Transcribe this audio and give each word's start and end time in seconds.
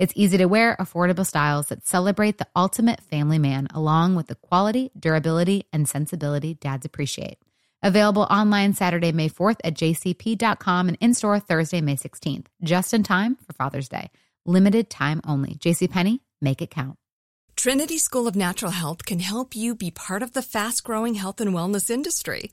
It's 0.00 0.14
easy 0.16 0.38
to 0.38 0.46
wear, 0.46 0.78
affordable 0.80 1.26
styles 1.26 1.66
that 1.66 1.86
celebrate 1.86 2.38
the 2.38 2.46
ultimate 2.56 3.02
family 3.02 3.38
man, 3.38 3.68
along 3.74 4.14
with 4.14 4.28
the 4.28 4.34
quality, 4.34 4.90
durability, 4.98 5.66
and 5.74 5.86
sensibility 5.86 6.54
dads 6.54 6.86
appreciate. 6.86 7.36
Available 7.82 8.22
online 8.22 8.72
Saturday, 8.72 9.12
May 9.12 9.28
4th 9.28 9.58
at 9.62 9.74
jcp.com 9.74 10.88
and 10.88 10.96
in 11.02 11.12
store 11.12 11.38
Thursday, 11.38 11.82
May 11.82 11.96
16th, 11.96 12.46
just 12.62 12.94
in 12.94 13.02
time 13.02 13.36
for 13.46 13.52
Father's 13.52 13.90
Day. 13.90 14.10
Limited 14.46 14.88
time 14.88 15.20
only. 15.26 15.56
JCPenney, 15.56 16.20
make 16.40 16.62
it 16.62 16.70
count. 16.70 16.96
Trinity 17.54 17.98
School 17.98 18.26
of 18.26 18.34
Natural 18.34 18.72
Health 18.72 19.04
can 19.04 19.18
help 19.18 19.54
you 19.54 19.74
be 19.74 19.90
part 19.90 20.22
of 20.22 20.32
the 20.32 20.40
fast 20.40 20.82
growing 20.82 21.16
health 21.16 21.42
and 21.42 21.52
wellness 21.52 21.90
industry. 21.90 22.52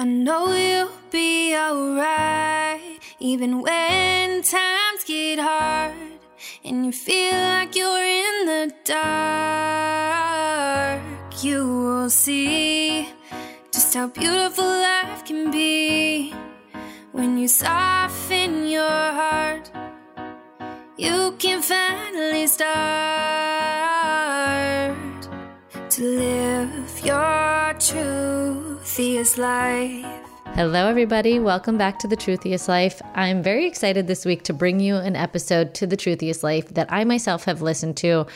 I 0.00 0.04
know 0.04 0.52
you'll 0.52 0.92
be 1.10 1.56
alright, 1.56 3.00
even 3.18 3.62
when 3.62 4.42
times 4.42 5.02
get 5.04 5.40
hard 5.40 5.92
and 6.64 6.86
you 6.86 6.92
feel 6.92 7.32
like 7.32 7.74
you're 7.74 8.00
in 8.00 8.46
the 8.46 8.72
dark. 8.84 9.82
You 11.42 11.66
will 11.66 12.10
see 12.10 13.08
just 13.72 13.92
how 13.94 14.06
beautiful 14.06 14.64
life 14.64 15.24
can 15.24 15.50
be 15.50 16.32
when 17.10 17.36
you 17.36 17.48
soften 17.48 18.68
your 18.68 18.88
heart. 19.20 19.68
You 20.96 21.34
can 21.40 21.60
finally 21.60 22.46
start 22.46 22.68
to 25.90 26.02
live 26.04 27.00
your 27.04 27.74
truthiest 28.88 29.36
life. 29.36 30.06
Hello, 30.54 30.88
everybody. 30.88 31.38
Welcome 31.38 31.76
back 31.76 31.98
to 31.98 32.08
The 32.08 32.16
Truthiest 32.16 32.68
Life. 32.68 33.02
I'm 33.14 33.42
very 33.42 33.66
excited 33.66 34.06
this 34.06 34.24
week 34.24 34.44
to 34.44 34.54
bring 34.54 34.80
you 34.80 34.96
an 34.96 35.14
episode 35.14 35.74
to 35.74 35.86
The 35.86 35.96
Truthiest 35.96 36.42
Life 36.42 36.68
that 36.70 36.90
I 36.90 37.04
myself 37.04 37.44
have 37.44 37.60
listened 37.60 37.98
to 37.98 38.26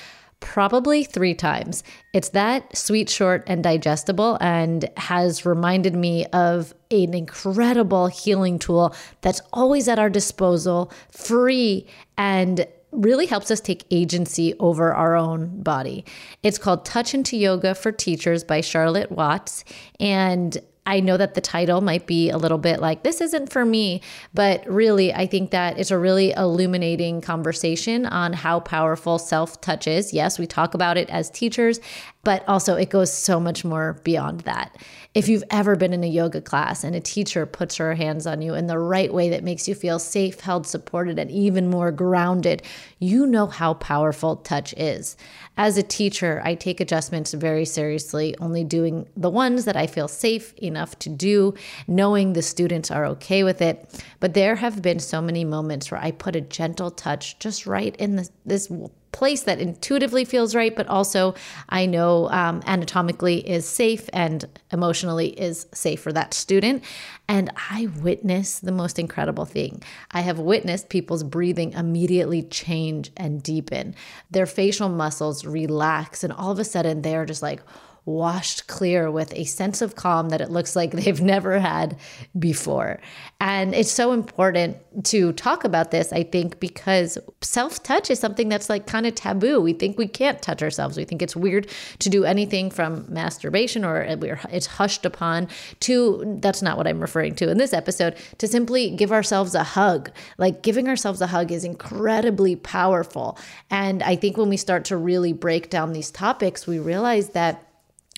probably 0.41 1.05
three 1.05 1.35
times. 1.35 1.83
It's 2.13 2.29
that 2.31 2.77
sweet, 2.77 3.09
short, 3.09 3.45
and 3.47 3.65
digestible, 3.65 4.37
and 4.43 4.91
has 4.99 5.47
reminded 5.47 5.97
me 5.97 6.27
of 6.27 6.75
an 6.91 7.15
incredible 7.15 8.09
healing 8.09 8.59
tool 8.59 8.95
that's 9.23 9.41
always 9.55 9.89
at 9.89 9.99
our 9.99 10.11
disposal, 10.11 10.93
free, 11.11 11.87
and 12.19 12.67
really 12.93 13.27
helps 13.27 13.51
us 13.51 13.61
take 13.61 13.85
agency 13.91 14.55
over 14.61 14.93
our 14.93 15.17
own 15.17 15.63
body. 15.63 16.05
It's 16.43 16.59
called 16.59 16.85
Touch 16.85 17.15
into 17.15 17.37
Yoga 17.37 17.75
for 17.75 17.91
Teachers 17.91 18.45
by 18.45 18.61
Charlotte 18.61 19.11
Watts. 19.11 19.65
And 19.99 20.63
I 20.85 20.99
know 20.99 21.17
that 21.17 21.35
the 21.35 21.41
title 21.41 21.81
might 21.81 22.07
be 22.09 22.29
a 22.29 22.37
little 22.37 22.59
bit 22.59 22.81
like, 22.81 23.05
this 23.05 23.21
isn't 23.21 23.53
for 23.53 23.65
me, 23.65 24.03
but 24.35 24.67
really, 24.67 25.15
I 25.15 25.27
think 25.27 25.53
that 25.53 25.79
it's 25.79 25.93
a 25.93 25.99
really 25.99 26.33
illuminating 26.33 27.21
conversation 27.21 28.05
on 28.05 28.33
how 28.33 28.59
powerful 28.59 29.19
self 29.21 29.61
touch 29.61 29.87
is. 29.87 30.13
Yes, 30.13 30.41
we 30.41 30.47
talk 30.47 30.75
about 30.75 30.97
it 30.97 31.09
as 31.09 31.31
teachers, 31.31 31.79
but 32.25 32.47
also 32.49 32.75
it 32.75 32.91
goes 32.91 33.13
so 33.13 33.39
much 33.39 33.65
more 33.65 34.01
beyond 34.03 34.41
that. 34.41 34.77
If 35.15 35.29
you've 35.29 35.45
ever 35.51 35.77
been 35.77 35.93
in 35.93 36.03
a 36.03 36.09
yoga 36.09 36.41
class 36.41 36.85
and 36.85 36.97
a 36.97 37.01
teacher 37.01 37.45
puts 37.45 37.77
her 37.77 37.95
hands 37.95 38.27
on 38.27 38.41
you 38.41 38.55
in 38.55 38.67
the 38.67 38.79
right 38.79 39.13
way 39.13 39.29
that 39.29 39.45
makes 39.45 39.69
you 39.69 39.75
feel 39.75 39.99
safe, 39.99 40.41
held, 40.41 40.67
supported, 40.67 41.19
and 41.19 41.31
even 41.31 41.69
more 41.69 41.93
grounded, 41.93 42.63
you 42.99 43.27
know 43.27 43.47
how 43.47 43.75
powerful 43.75 44.37
touch 44.37 44.73
is. 44.79 45.19
As 45.59 45.77
a 45.77 45.83
teacher, 45.83 46.41
I 46.43 46.55
take 46.55 46.81
adjustments 46.81 47.35
very 47.35 47.67
seriously, 47.67 48.35
only 48.41 48.65
doing 48.65 49.07
the 49.15 49.29
ones 49.29 49.67
that 49.67 49.77
I 49.77 49.87
feel 49.87 50.09
safe 50.09 50.55
enough 50.55 50.99
to 51.01 51.11
do, 51.11 51.53
knowing 51.87 52.33
the 52.33 52.41
students 52.41 52.91
are 52.91 53.05
okay 53.05 53.45
with 53.45 53.61
it. 53.61 54.03
But 54.19 54.33
there 54.33 54.57
have 54.57 54.81
been 54.81 54.99
so 54.99 55.21
many 55.21 55.45
moments 55.45 55.91
where 55.91 56.01
I 56.01 56.13
put 56.13 56.37
a 56.37 56.41
gentle 56.41 56.91
touch 56.91 57.39
just 57.39 57.67
right 57.67 57.95
in 57.97 58.17
this, 58.17 58.31
this 58.47 58.73
place 59.13 59.43
that 59.43 59.61
intuitively 59.61 60.25
feels 60.25 60.55
right, 60.55 60.75
but 60.75 60.89
also 60.89 61.35
I 61.69 61.87
know 61.87 62.29
um, 62.31 62.63
anatomically 62.67 63.49
is 63.49 63.69
safe 63.69 64.09
and 64.13 64.45
emotionally 64.73 65.29
is 65.29 65.67
safe 65.73 66.01
for 66.01 66.13
that 66.13 66.35
student. 66.35 66.83
And 67.29 67.51
I 67.71 67.89
witness 68.01 68.59
the 68.59 68.73
most 68.73 68.99
incredible 68.99 69.45
thing. 69.45 69.83
I 70.11 70.23
have 70.23 70.39
witnessed 70.39 70.89
people's 70.89 71.23
breathing 71.23 71.73
immediately 71.73 72.43
change 72.43 73.11
and 73.17 73.43
deepen, 73.43 73.95
their 74.31 74.47
facial 74.47 74.89
muscles 74.89 75.45
relax, 75.45 76.25
and 76.25 76.33
all 76.33 76.51
of 76.51 76.59
a 76.59 76.65
sudden 76.65 77.03
they're 77.03 77.27
just 77.27 77.43
like, 77.43 77.63
washed 78.05 78.67
clear 78.67 79.11
with 79.11 79.33
a 79.35 79.45
sense 79.45 79.81
of 79.81 79.95
calm 79.95 80.31
that 80.31 80.41
it 80.41 80.51
looks 80.51 80.75
like 80.75 80.91
they've 80.93 81.21
never 81.21 81.59
had 81.59 81.97
before. 82.39 83.01
And 83.41 83.75
it's 83.75 83.91
so 83.91 84.13
important 84.13 84.77
to 85.05 85.33
talk 85.33 85.65
about 85.65 85.91
this, 85.91 86.13
I 86.13 86.23
think, 86.23 86.61
because 86.61 87.19
self 87.41 87.83
touch 87.83 88.11
is 88.11 88.19
something 88.19 88.49
that's 88.49 88.69
like 88.69 88.87
kind 88.87 89.07
of 89.07 89.15
taboo. 89.15 89.61
We 89.61 89.73
think 89.73 89.99
we 89.99 90.09
can't 90.09 90.41
touch 90.43 90.63
ourselves. 90.63 90.97
We 90.97 91.05
think 91.05 91.23
it's 91.23 91.37
weird 91.37 91.69
to 92.01 92.09
do 92.09 92.25
anything 92.25 92.71
from 92.71 93.05
masturbation 93.09 93.85
or 93.85 94.03
it's 94.03 94.67
hushed 94.67 95.05
upon 95.05 95.49
to 95.81 96.39
that's 96.41 96.63
not 96.63 96.77
what 96.77 96.87
I'm 96.87 97.01
referring 97.01 97.35
to 97.37 97.51
in 97.51 97.59
this 97.59 97.73
episode, 97.73 98.17
to 98.39 98.47
simply 98.47 98.91
give 98.91 99.13
ourselves 99.13 99.55
a 99.55 99.65
hug. 99.65 100.11
Like 100.39 100.63
giving 100.63 100.89
ourselves 100.89 101.21
a 101.21 101.27
hug 101.27 101.51
is 101.53 101.65
incredibly 101.65 102.57
powerful. 102.57 103.39
And 103.71 104.03
I 104.03 104.17
think 104.17 104.37
when 104.37 104.49
we 104.49 104.57
start 104.57 104.85
to 104.87 104.97
really 104.97 105.33
break 105.33 105.71
down 105.71 105.93
these 105.93 106.11
topics, 106.11 106.67
we 106.67 106.79
realize 106.79 107.31
that 107.31 107.72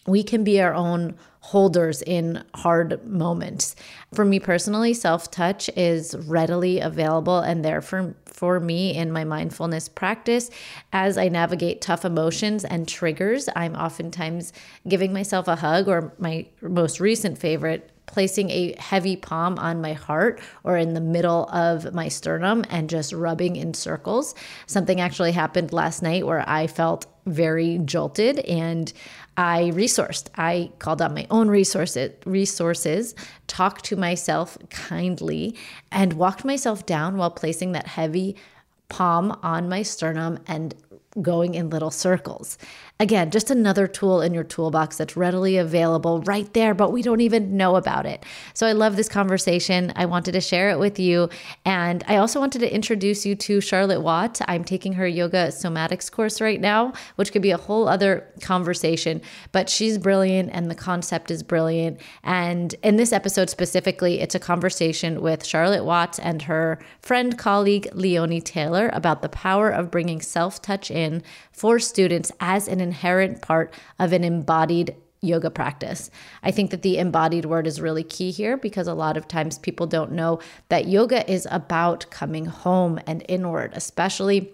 we 0.07 0.23
can 0.23 0.45
be 0.45 0.61
our 0.61 0.75
own 0.75 1.17
holders 1.41 2.01
in 2.03 2.43
hard 2.55 3.07
moments. 3.07 3.77
For 4.15 4.25
me 4.25 4.41
personally, 4.41 4.95
self 4.95 5.31
touch 5.31 5.69
is 5.77 6.15
readily 6.27 6.81
available 6.81 7.39
and 7.41 7.65
there 7.65 7.83
for, 7.83 8.15
for 8.25 8.61
me 8.61 8.95
in 8.95 9.13
my 9.13 9.25
mindfulness 9.25 9.89
practice. 9.89 10.51
As 10.93 11.19
I 11.19 11.29
navigate 11.29 11.83
tough 11.83 12.05
emotions 12.05 12.65
and 12.65 12.89
triggers, 12.89 13.49
I'm 13.55 13.75
oftentimes 13.75 14.53
giving 14.89 15.13
myself 15.13 15.49
a 15.49 15.57
hug, 15.57 15.87
or 15.87 16.15
my 16.19 16.47
most 16.63 16.99
recent 16.99 17.37
favorite, 17.37 17.91
placing 18.07 18.51
a 18.51 18.75
heavy 18.79 19.17
palm 19.17 19.59
on 19.59 19.81
my 19.81 19.93
heart 19.93 20.41
or 20.63 20.77
in 20.77 20.95
the 20.95 21.01
middle 21.01 21.49
of 21.51 21.93
my 21.95 22.09
sternum 22.09 22.65
and 22.71 22.89
just 22.89 23.13
rubbing 23.13 23.57
in 23.57 23.75
circles. 23.75 24.35
Something 24.67 25.01
actually 25.01 25.33
happened 25.33 25.73
last 25.73 26.03
night 26.03 26.27
where 26.27 26.49
I 26.49 26.67
felt 26.67 27.07
very 27.27 27.79
jolted 27.79 28.41
and 28.41 28.93
I 29.37 29.73
resourced. 29.75 30.29
I 30.37 30.71
called 30.79 31.03
out 31.03 31.13
my 31.13 31.27
own 31.31 31.49
resources, 31.49 32.13
resources, 32.25 33.15
talked 33.47 33.85
to 33.87 33.97
myself 33.97 34.57
kindly, 34.71 35.57
and 35.91 36.13
walked 36.13 36.45
myself 36.45 36.87
down 36.87 37.17
while 37.17 37.31
placing 37.31 37.73
that 37.73 37.87
heavy 37.87 38.37
palm 38.89 39.37
on 39.43 39.69
my 39.69 39.83
sternum 39.83 40.39
and 40.47 40.75
going 41.21 41.55
in 41.55 41.71
little 41.71 41.91
circles. 41.91 42.59
Again, 43.05 43.31
just 43.31 43.51
another 43.51 43.87
tool 43.87 44.23
in 44.23 44.33
your 44.33 44.45
toolbox 44.45 44.97
that's 44.97 45.15
readily 45.15 45.59
available 45.59 46.23
right 46.23 46.51
there, 46.55 46.73
but 46.73 46.91
we 46.91 47.03
don't 47.03 47.21
even 47.21 47.55
know 47.55 47.77
about 47.77 48.07
it. 48.07 48.25
So 48.55 48.67
I 48.67 48.73
love 48.73 48.97
this 48.97 49.11
conversation. 49.11 49.93
I 49.95 50.07
wanted 50.07 50.33
to 50.33 50.41
share 50.41 50.71
it 50.71 50.79
with 50.79 50.99
you. 50.99 51.29
And 51.67 52.03
I 52.09 52.17
also 52.17 52.41
wanted 52.41 52.61
to 52.61 52.75
introduce 52.75 53.27
you 53.27 53.35
to 53.35 53.61
Charlotte 53.61 54.01
Watt. 54.01 54.41
I'm 54.49 54.65
taking 54.65 54.95
her 54.95 55.07
yoga 55.07 55.49
somatics 55.49 56.11
course 56.11 56.41
right 56.41 56.59
now, 56.59 56.95
which 57.17 57.31
could 57.31 57.43
be 57.43 57.51
a 57.51 57.59
whole 57.59 57.89
other 57.89 58.27
conversation, 58.41 59.21
but 59.53 59.69
she's 59.69 59.99
brilliant 59.99 60.49
and 60.55 60.71
the 60.71 60.75
concept 60.75 61.31
is 61.31 61.43
brilliant. 61.43 62.01
And 62.23 62.75
in 62.83 62.97
this 62.97 63.13
episode 63.13 63.51
specifically, 63.51 64.21
it's 64.21 64.35
a 64.35 64.41
conversation 64.41 65.21
with 65.21 65.45
Charlotte 65.45 65.85
Watts 65.85 66.19
and 66.19 66.41
her 66.41 66.79
friend, 67.03 67.37
colleague 67.37 67.87
Leonie 67.93 68.41
Taylor 68.41 68.89
about 68.95 69.21
the 69.21 69.29
power 69.29 69.69
of 69.69 69.91
bringing 69.91 70.23
self 70.23 70.63
touch 70.63 70.91
in 70.91 71.23
for 71.53 71.79
students 71.79 72.33
as 72.41 72.67
an 72.67 72.81
inherent 72.95 73.43
part 73.43 73.75
of 73.99 74.13
an 74.13 74.23
embodied 74.23 74.95
yoga 75.21 75.51
practice. 75.51 76.11
I 76.45 76.53
think 76.53 76.71
that 76.71 76.83
the 76.83 76.99
embodied 76.99 77.45
word 77.45 77.67
is 77.67 77.81
really 77.81 78.05
key 78.05 78.31
here 78.31 78.57
because 78.57 78.87
a 78.87 78.95
lot 78.95 79.17
of 79.17 79.27
times 79.27 79.59
people 79.59 79.87
don't 79.87 80.13
know 80.13 80.39
that 80.69 80.87
yoga 80.87 81.29
is 81.31 81.49
about 81.51 82.07
coming 82.11 82.47
home 82.47 83.01
and 83.07 83.25
inward, 83.29 83.73
especially 83.75 84.53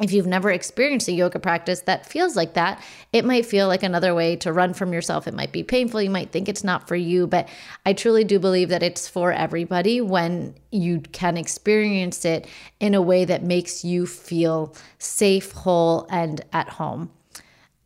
if 0.00 0.12
you've 0.12 0.26
never 0.26 0.50
experienced 0.50 1.06
a 1.06 1.12
yoga 1.12 1.38
practice 1.38 1.82
that 1.82 2.04
feels 2.04 2.34
like 2.34 2.54
that, 2.54 2.82
it 3.12 3.24
might 3.24 3.46
feel 3.46 3.68
like 3.68 3.84
another 3.84 4.12
way 4.12 4.34
to 4.36 4.52
run 4.52 4.74
from 4.74 4.92
yourself. 4.92 5.28
It 5.28 5.34
might 5.34 5.52
be 5.52 5.62
painful. 5.62 6.02
You 6.02 6.10
might 6.10 6.32
think 6.32 6.48
it's 6.48 6.64
not 6.64 6.88
for 6.88 6.96
you, 6.96 7.28
but 7.28 7.48
I 7.86 7.92
truly 7.92 8.24
do 8.24 8.40
believe 8.40 8.70
that 8.70 8.82
it's 8.82 9.06
for 9.06 9.32
everybody 9.32 10.00
when 10.00 10.56
you 10.72 11.00
can 11.12 11.36
experience 11.36 12.24
it 12.24 12.48
in 12.80 12.94
a 12.94 13.02
way 13.02 13.24
that 13.24 13.44
makes 13.44 13.84
you 13.84 14.04
feel 14.04 14.74
safe, 14.98 15.52
whole, 15.52 16.08
and 16.10 16.44
at 16.52 16.70
home. 16.70 17.10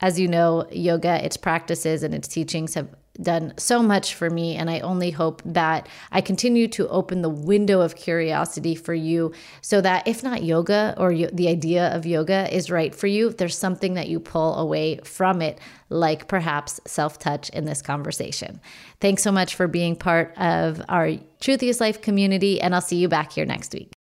As 0.00 0.18
you 0.18 0.28
know, 0.28 0.66
yoga, 0.70 1.24
its 1.24 1.36
practices 1.36 2.02
and 2.02 2.14
its 2.14 2.28
teachings 2.28 2.74
have 2.74 2.88
done 3.20 3.52
so 3.56 3.82
much 3.82 4.14
for 4.14 4.30
me. 4.30 4.56
And 4.56 4.70
I 4.70 4.80
only 4.80 5.10
hope 5.10 5.42
that 5.44 5.88
I 6.12 6.20
continue 6.20 6.68
to 6.68 6.88
open 6.88 7.22
the 7.22 7.28
window 7.28 7.80
of 7.80 7.96
curiosity 7.96 8.74
for 8.74 8.94
you 8.94 9.32
so 9.60 9.80
that 9.80 10.06
if 10.06 10.22
not 10.22 10.42
yoga 10.42 10.94
or 10.96 11.12
the 11.12 11.48
idea 11.48 11.88
of 11.94 12.06
yoga 12.06 12.54
is 12.54 12.70
right 12.70 12.94
for 12.94 13.06
you, 13.06 13.30
there's 13.30 13.58
something 13.58 13.94
that 13.94 14.08
you 14.08 14.20
pull 14.20 14.56
away 14.56 15.00
from 15.04 15.42
it, 15.42 15.58
like 15.88 16.28
perhaps 16.28 16.80
self 16.86 17.18
touch 17.18 17.50
in 17.50 17.64
this 17.64 17.82
conversation. 17.82 18.60
Thanks 19.00 19.22
so 19.22 19.32
much 19.32 19.54
for 19.54 19.66
being 19.66 19.96
part 19.96 20.36
of 20.38 20.82
our 20.88 21.12
Truthiest 21.40 21.80
Life 21.80 22.00
community. 22.00 22.60
And 22.60 22.74
I'll 22.74 22.80
see 22.80 22.96
you 22.96 23.08
back 23.08 23.32
here 23.32 23.46
next 23.46 23.72
week. 23.72 23.97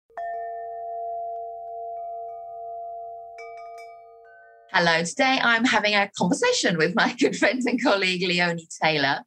Hello, 4.76 5.04
today 5.04 5.40
I'm 5.40 5.66
having 5.66 5.94
a 5.94 6.10
conversation 6.18 6.80
with 6.80 6.96
my 6.96 7.14
good 7.20 7.38
friend 7.38 7.62
and 7.64 7.80
colleague 7.80 8.24
Leonie 8.24 8.68
Taylor 8.82 9.20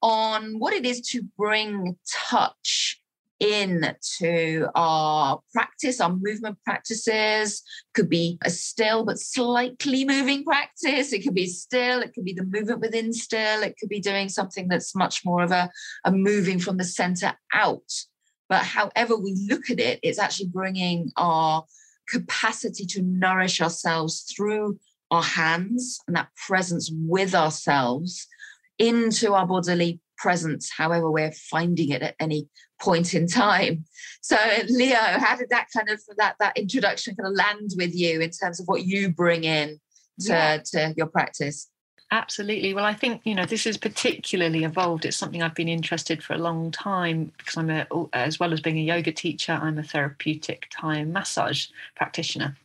on 0.00 0.58
what 0.58 0.72
it 0.72 0.86
is 0.86 1.02
to 1.10 1.20
bring 1.36 1.98
touch 2.10 3.02
in 3.38 3.94
to 4.16 4.66
our 4.74 5.40
practice, 5.52 6.00
our 6.00 6.16
movement 6.16 6.56
practices. 6.64 7.62
Could 7.92 8.08
be 8.08 8.38
a 8.46 8.48
still 8.48 9.04
but 9.04 9.18
slightly 9.18 10.06
moving 10.06 10.42
practice. 10.42 11.12
It 11.12 11.22
could 11.22 11.34
be 11.34 11.48
still, 11.48 12.00
it 12.00 12.14
could 12.14 12.24
be 12.24 12.32
the 12.32 12.44
movement 12.44 12.80
within 12.80 13.12
still, 13.12 13.62
it 13.62 13.76
could 13.78 13.90
be 13.90 14.00
doing 14.00 14.30
something 14.30 14.68
that's 14.68 14.96
much 14.96 15.22
more 15.22 15.42
of 15.42 15.50
a, 15.50 15.70
a 16.06 16.12
moving 16.12 16.58
from 16.58 16.78
the 16.78 16.84
center 16.84 17.34
out. 17.52 17.92
But 18.48 18.62
however 18.62 19.18
we 19.18 19.36
look 19.50 19.68
at 19.68 19.80
it, 19.80 20.00
it's 20.02 20.18
actually 20.18 20.48
bringing 20.48 21.12
our 21.18 21.64
capacity 22.08 22.86
to 22.86 23.02
nourish 23.02 23.60
ourselves 23.60 24.22
through 24.34 24.78
our 25.14 25.22
hands 25.22 25.98
and 26.06 26.16
that 26.16 26.28
presence 26.46 26.90
with 26.92 27.34
ourselves 27.34 28.26
into 28.78 29.34
our 29.34 29.46
bodily 29.46 30.00
presence, 30.18 30.70
however 30.76 31.10
we're 31.10 31.32
finding 31.32 31.90
it 31.90 32.02
at 32.02 32.14
any 32.20 32.48
point 32.80 33.14
in 33.14 33.26
time. 33.26 33.84
So, 34.20 34.36
Leo, 34.68 34.96
how 34.96 35.36
did 35.36 35.50
that 35.50 35.68
kind 35.74 35.88
of 35.88 36.00
that 36.18 36.36
that 36.40 36.56
introduction 36.56 37.14
kind 37.14 37.28
of 37.28 37.36
land 37.36 37.70
with 37.76 37.94
you 37.94 38.20
in 38.20 38.30
terms 38.30 38.60
of 38.60 38.66
what 38.66 38.84
you 38.84 39.10
bring 39.10 39.44
in 39.44 39.80
to, 40.20 40.28
yeah. 40.28 40.58
to 40.72 40.94
your 40.96 41.06
practice? 41.06 41.70
Absolutely. 42.14 42.74
Well, 42.74 42.84
I 42.84 42.94
think 42.94 43.22
you 43.24 43.34
know 43.34 43.44
this 43.44 43.66
is 43.66 43.76
particularly 43.76 44.62
evolved. 44.62 45.04
It's 45.04 45.16
something 45.16 45.42
I've 45.42 45.56
been 45.56 45.68
interested 45.68 46.22
for 46.22 46.34
a 46.34 46.38
long 46.38 46.70
time 46.70 47.32
because 47.38 47.56
I'm 47.56 47.70
a, 47.70 47.88
as 48.12 48.38
well 48.38 48.52
as 48.52 48.60
being 48.60 48.78
a 48.78 48.82
yoga 48.82 49.10
teacher, 49.10 49.58
I'm 49.60 49.80
a 49.80 49.82
therapeutic 49.82 50.68
Thai 50.70 51.02
massage 51.02 51.66
practitioner. 51.96 52.56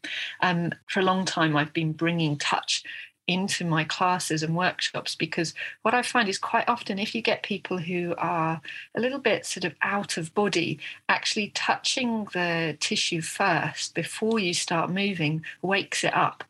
Um, 0.41 0.71
for 0.85 0.99
a 0.99 1.03
long 1.03 1.25
time, 1.25 1.57
I've 1.57 1.73
been 1.73 1.93
bringing 1.93 2.37
touch 2.37 2.83
into 3.25 3.65
my 3.65 3.85
classes 3.85 4.43
and 4.43 4.55
workshops 4.55 5.15
because 5.15 5.55
what 5.81 5.95
I 5.95 6.03
find 6.03 6.29
is 6.29 6.37
quite 6.37 6.69
often 6.69 6.99
if 6.99 7.15
you 7.15 7.23
get 7.23 7.41
people 7.41 7.79
who 7.79 8.13
are 8.19 8.61
a 8.93 8.99
little 8.99 9.19
bit 9.19 9.47
sort 9.47 9.65
of 9.65 9.73
out 9.81 10.17
of 10.17 10.35
body, 10.35 10.79
actually 11.09 11.49
touching 11.55 12.25
the 12.33 12.77
tissue 12.79 13.21
first 13.21 13.95
before 13.95 14.37
you 14.37 14.53
start 14.53 14.91
moving 14.91 15.43
wakes 15.63 16.03
it 16.03 16.13
up 16.15 16.43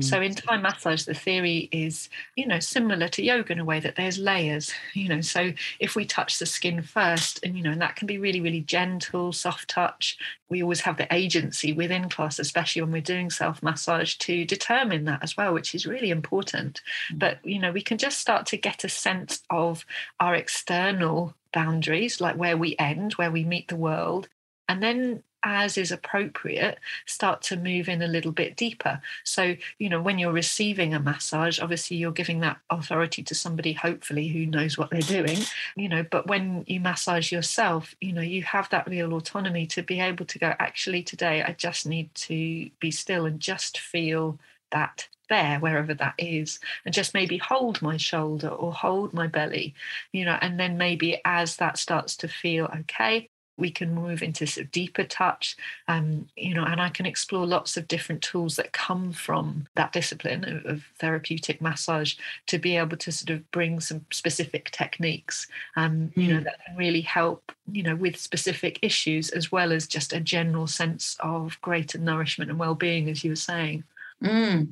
so 0.00 0.20
in 0.20 0.34
Thai 0.34 0.58
massage, 0.58 1.04
the 1.04 1.14
theory 1.14 1.68
is, 1.72 2.08
you 2.34 2.46
know, 2.46 2.58
similar 2.58 3.08
to 3.08 3.22
yoga 3.22 3.52
in 3.52 3.58
a 3.58 3.64
way 3.64 3.80
that 3.80 3.96
there's 3.96 4.18
layers, 4.18 4.72
you 4.94 5.08
know. 5.08 5.20
So 5.20 5.52
if 5.80 5.96
we 5.96 6.04
touch 6.04 6.38
the 6.38 6.46
skin 6.46 6.82
first, 6.82 7.40
and 7.44 7.56
you 7.56 7.62
know, 7.62 7.70
and 7.70 7.80
that 7.80 7.96
can 7.96 8.06
be 8.06 8.18
really, 8.18 8.40
really 8.40 8.60
gentle, 8.60 9.32
soft 9.32 9.68
touch. 9.68 10.16
We 10.48 10.62
always 10.62 10.80
have 10.80 10.96
the 10.96 11.12
agency 11.12 11.72
within 11.72 12.08
class, 12.08 12.38
especially 12.38 12.82
when 12.82 12.92
we're 12.92 13.02
doing 13.02 13.30
self 13.30 13.62
massage, 13.62 14.14
to 14.16 14.44
determine 14.44 15.04
that 15.04 15.22
as 15.22 15.36
well, 15.36 15.52
which 15.52 15.74
is 15.74 15.86
really 15.86 16.10
important. 16.10 16.80
Mm. 17.12 17.18
But 17.18 17.44
you 17.44 17.58
know, 17.58 17.72
we 17.72 17.82
can 17.82 17.98
just 17.98 18.20
start 18.20 18.46
to 18.46 18.56
get 18.56 18.84
a 18.84 18.88
sense 18.88 19.42
of 19.50 19.84
our 20.20 20.34
external 20.34 21.34
boundaries, 21.52 22.20
like 22.20 22.36
where 22.36 22.56
we 22.56 22.76
end, 22.78 23.14
where 23.14 23.30
we 23.30 23.44
meet 23.44 23.68
the 23.68 23.76
world, 23.76 24.28
and 24.68 24.82
then 24.82 25.22
as 25.46 25.78
is 25.78 25.92
appropriate, 25.92 26.78
start 27.06 27.40
to 27.40 27.56
move 27.56 27.88
in 27.88 28.02
a 28.02 28.08
little 28.08 28.32
bit 28.32 28.56
deeper. 28.56 29.00
So, 29.22 29.54
you 29.78 29.88
know, 29.88 30.02
when 30.02 30.18
you're 30.18 30.32
receiving 30.32 30.92
a 30.92 30.98
massage, 30.98 31.60
obviously 31.60 31.96
you're 31.96 32.10
giving 32.10 32.40
that 32.40 32.58
authority 32.68 33.22
to 33.22 33.34
somebody, 33.34 33.72
hopefully, 33.72 34.26
who 34.26 34.44
knows 34.44 34.76
what 34.76 34.90
they're 34.90 35.00
doing, 35.00 35.38
you 35.76 35.88
know, 35.88 36.04
but 36.10 36.26
when 36.26 36.64
you 36.66 36.80
massage 36.80 37.30
yourself, 37.30 37.94
you 38.00 38.12
know, 38.12 38.22
you 38.22 38.42
have 38.42 38.68
that 38.70 38.88
real 38.88 39.14
autonomy 39.14 39.66
to 39.68 39.82
be 39.82 40.00
able 40.00 40.26
to 40.26 40.38
go, 40.40 40.52
actually, 40.58 41.04
today 41.04 41.44
I 41.44 41.52
just 41.52 41.86
need 41.86 42.12
to 42.16 42.68
be 42.80 42.90
still 42.90 43.24
and 43.24 43.38
just 43.38 43.78
feel 43.78 44.40
that 44.72 45.06
there 45.28 45.58
wherever 45.58 45.94
that 45.94 46.14
is 46.18 46.60
and 46.84 46.94
just 46.94 47.14
maybe 47.14 47.36
hold 47.36 47.82
my 47.82 47.96
shoulder 47.96 48.48
or 48.48 48.72
hold 48.72 49.12
my 49.12 49.26
belly 49.26 49.74
you 50.12 50.24
know 50.24 50.38
and 50.40 50.58
then 50.58 50.78
maybe 50.78 51.20
as 51.24 51.56
that 51.56 51.76
starts 51.76 52.16
to 52.16 52.28
feel 52.28 52.66
okay 52.66 53.28
we 53.56 53.70
can 53.70 53.94
move 53.94 54.22
into 54.22 54.46
sort 54.46 54.66
of 54.66 54.72
deeper 54.72 55.04
touch 55.04 55.56
um, 55.88 56.26
you 56.36 56.54
know 56.54 56.64
and 56.64 56.80
i 56.80 56.88
can 56.88 57.06
explore 57.06 57.46
lots 57.46 57.76
of 57.76 57.88
different 57.88 58.22
tools 58.22 58.56
that 58.56 58.72
come 58.72 59.12
from 59.12 59.66
that 59.74 59.92
discipline 59.92 60.44
of, 60.44 60.66
of, 60.66 60.84
therapeutic 60.98 61.60
massage 61.60 62.14
to 62.46 62.58
be 62.58 62.76
able 62.76 62.96
to 62.96 63.12
sort 63.12 63.30
of 63.30 63.50
bring 63.50 63.80
some 63.80 64.04
specific 64.10 64.70
techniques 64.70 65.46
um, 65.76 66.10
mm. 66.16 66.22
you 66.22 66.34
know 66.34 66.40
mm. 66.40 66.44
that 66.44 66.64
can 66.66 66.76
really 66.76 67.00
help 67.00 67.52
you 67.70 67.82
know 67.82 67.96
with 67.96 68.16
specific 68.16 68.78
issues 68.82 69.30
as 69.30 69.52
well 69.52 69.72
as 69.72 69.86
just 69.86 70.12
a 70.12 70.20
general 70.20 70.66
sense 70.66 71.16
of 71.20 71.60
greater 71.60 71.98
nourishment 71.98 72.50
and 72.50 72.58
well-being 72.58 73.08
as 73.08 73.24
you 73.24 73.30
were 73.30 73.36
saying 73.36 73.82
mm. 74.22 74.68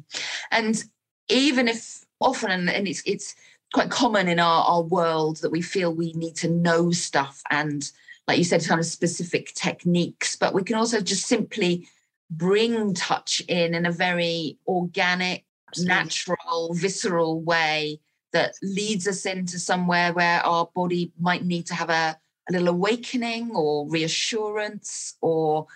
and 0.50 0.84
even 1.28 1.68
if 1.68 2.04
often 2.20 2.68
and 2.68 2.88
it's 2.88 3.02
it's 3.06 3.34
quite 3.72 3.90
common 3.90 4.28
in 4.28 4.38
our, 4.38 4.64
our 4.64 4.82
world 4.82 5.38
that 5.38 5.50
we 5.50 5.60
feel 5.60 5.92
we 5.92 6.12
need 6.12 6.36
to 6.36 6.48
know 6.48 6.92
stuff 6.92 7.42
and 7.50 7.90
like 8.26 8.38
you 8.38 8.44
said, 8.44 8.64
kind 8.64 8.80
of 8.80 8.86
specific 8.86 9.52
techniques, 9.54 10.36
but 10.36 10.54
we 10.54 10.62
can 10.62 10.76
also 10.76 11.00
just 11.00 11.26
simply 11.26 11.86
bring 12.30 12.94
touch 12.94 13.42
in 13.48 13.74
in 13.74 13.86
a 13.86 13.92
very 13.92 14.58
organic, 14.66 15.44
Absolutely. 15.68 15.94
natural, 15.94 16.74
visceral 16.74 17.40
way 17.42 18.00
that 18.32 18.54
leads 18.62 19.06
us 19.06 19.26
into 19.26 19.58
somewhere 19.58 20.12
where 20.12 20.40
our 20.44 20.68
body 20.74 21.12
might 21.20 21.44
need 21.44 21.66
to 21.66 21.74
have 21.74 21.90
a, 21.90 22.18
a 22.48 22.52
little 22.52 22.68
awakening 22.68 23.50
or 23.54 23.88
reassurance 23.88 25.14
or 25.20 25.66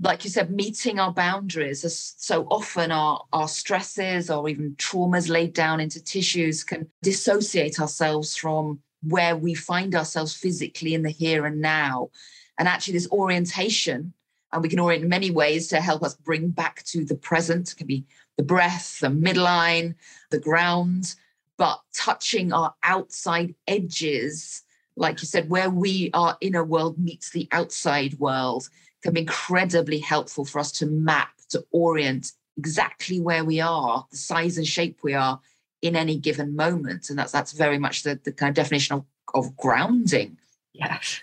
like 0.00 0.24
you 0.24 0.30
said, 0.30 0.50
meeting 0.50 0.98
our 0.98 1.12
boundaries. 1.12 1.84
As 1.84 2.14
so 2.18 2.44
often 2.50 2.90
our, 2.90 3.24
our 3.32 3.48
stresses 3.48 4.30
or 4.30 4.48
even 4.48 4.74
traumas 4.76 5.30
laid 5.30 5.54
down 5.54 5.80
into 5.80 6.02
tissues 6.02 6.64
can 6.64 6.86
dissociate 7.02 7.80
ourselves 7.80 8.36
from 8.36 8.80
where 9.08 9.36
we 9.36 9.54
find 9.54 9.94
ourselves 9.94 10.34
physically 10.34 10.94
in 10.94 11.02
the 11.02 11.10
here 11.10 11.46
and 11.46 11.60
now. 11.60 12.10
And 12.58 12.68
actually, 12.68 12.94
this 12.94 13.10
orientation, 13.10 14.12
and 14.52 14.62
we 14.62 14.68
can 14.68 14.78
orient 14.78 15.04
in 15.04 15.08
many 15.08 15.30
ways 15.30 15.68
to 15.68 15.80
help 15.80 16.02
us 16.02 16.14
bring 16.14 16.48
back 16.48 16.82
to 16.84 17.04
the 17.04 17.14
present, 17.14 17.72
it 17.72 17.76
can 17.76 17.86
be 17.86 18.04
the 18.36 18.42
breath, 18.42 19.00
the 19.00 19.08
midline, 19.08 19.94
the 20.30 20.38
ground, 20.38 21.14
but 21.56 21.80
touching 21.94 22.52
our 22.52 22.74
outside 22.82 23.54
edges, 23.66 24.62
like 24.96 25.20
you 25.20 25.26
said, 25.26 25.48
where 25.48 25.70
we 25.70 26.10
our 26.14 26.36
inner 26.40 26.64
world 26.64 26.98
meets 26.98 27.30
the 27.30 27.48
outside 27.52 28.18
world, 28.18 28.68
can 29.02 29.14
be 29.14 29.20
incredibly 29.20 29.98
helpful 29.98 30.44
for 30.44 30.58
us 30.58 30.72
to 30.72 30.86
map, 30.86 31.30
to 31.50 31.64
orient 31.70 32.32
exactly 32.58 33.20
where 33.20 33.44
we 33.44 33.60
are, 33.60 34.06
the 34.10 34.16
size 34.16 34.58
and 34.58 34.66
shape 34.66 34.98
we 35.02 35.14
are 35.14 35.40
in 35.86 35.96
any 35.96 36.16
given 36.16 36.56
moment. 36.56 37.10
And 37.10 37.18
that's 37.18 37.32
that's 37.32 37.52
very 37.52 37.78
much 37.78 38.02
the, 38.02 38.18
the 38.22 38.32
kind 38.32 38.50
of 38.50 38.56
definition 38.56 38.96
of, 38.96 39.04
of 39.34 39.56
grounding. 39.56 40.36
Yes. 40.72 41.20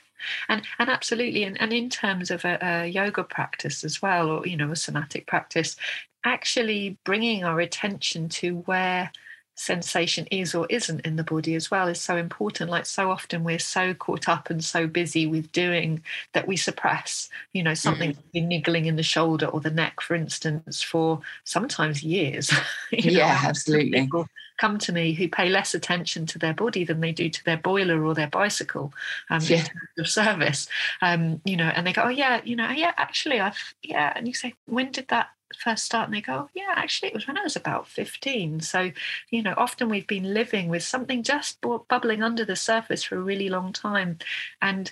And, 0.47 0.63
and 0.79 0.89
absolutely, 0.89 1.43
and, 1.43 1.59
and 1.59 1.73
in 1.73 1.89
terms 1.89 2.31
of 2.31 2.45
a, 2.45 2.57
a 2.61 2.87
yoga 2.87 3.23
practice 3.23 3.83
as 3.83 4.01
well, 4.01 4.29
or 4.29 4.47
you 4.47 4.55
know, 4.55 4.71
a 4.71 4.75
somatic 4.75 5.27
practice, 5.27 5.75
actually 6.23 6.97
bringing 7.03 7.43
our 7.43 7.59
attention 7.59 8.29
to 8.29 8.59
where 8.59 9.11
sensation 9.55 10.25
is 10.31 10.55
or 10.55 10.65
isn't 10.69 11.01
in 11.01 11.15
the 11.15 11.23
body 11.23 11.53
as 11.53 11.69
well 11.69 11.87
is 11.87 12.01
so 12.01 12.17
important 12.17 12.71
like 12.71 12.87
so 12.87 13.11
often 13.11 13.43
we're 13.43 13.59
so 13.59 13.93
caught 13.93 14.27
up 14.27 14.49
and 14.49 14.63
so 14.63 14.87
busy 14.87 15.27
with 15.27 15.51
doing 15.51 16.01
that 16.33 16.47
we 16.47 16.57
suppress 16.57 17.29
you 17.53 17.61
know 17.61 17.75
something 17.75 18.13
mm-hmm. 18.13 18.47
niggling 18.47 18.85
in 18.87 18.95
the 18.95 19.03
shoulder 19.03 19.45
or 19.45 19.59
the 19.59 19.69
neck 19.69 20.01
for 20.01 20.15
instance 20.15 20.81
for 20.81 21.21
sometimes 21.43 22.01
years 22.01 22.51
yeah 22.91 23.27
know, 23.27 23.47
absolutely 23.47 24.01
people 24.01 24.27
come 24.57 24.77
to 24.77 24.91
me 24.91 25.13
who 25.13 25.27
pay 25.27 25.49
less 25.49 25.73
attention 25.73 26.25
to 26.25 26.39
their 26.39 26.53
body 26.53 26.83
than 26.83 26.99
they 26.99 27.11
do 27.11 27.29
to 27.29 27.43
their 27.43 27.57
boiler 27.57 28.03
or 28.03 28.13
their 28.13 28.27
bicycle 28.27 28.93
um, 29.29 29.41
yeah. 29.43 29.65
of 29.97 30.07
service 30.07 30.67
um, 31.01 31.41
you 31.45 31.57
know 31.57 31.71
and 31.75 31.85
they 31.85 31.93
go 31.93 32.03
oh 32.03 32.09
yeah 32.09 32.41
you 32.43 32.55
know 32.55 32.69
yeah 32.69 32.93
actually 32.97 33.39
i've 33.39 33.73
yeah 33.81 34.13
and 34.15 34.27
you 34.27 34.33
say 34.33 34.53
when 34.65 34.91
did 34.91 35.07
that 35.07 35.29
first 35.57 35.85
start 35.85 36.07
and 36.07 36.15
they 36.15 36.21
go, 36.21 36.49
yeah, 36.53 36.73
actually, 36.75 37.09
it 37.09 37.13
was 37.13 37.27
when 37.27 37.37
I 37.37 37.43
was 37.43 37.55
about 37.55 37.87
15. 37.87 38.61
So, 38.61 38.91
you 39.29 39.41
know, 39.41 39.53
often 39.57 39.89
we've 39.89 40.07
been 40.07 40.33
living 40.33 40.69
with 40.69 40.83
something 40.83 41.23
just 41.23 41.59
bubbling 41.61 42.23
under 42.23 42.45
the 42.45 42.55
surface 42.55 43.03
for 43.03 43.17
a 43.17 43.21
really 43.21 43.49
long 43.49 43.73
time. 43.73 44.17
And 44.61 44.91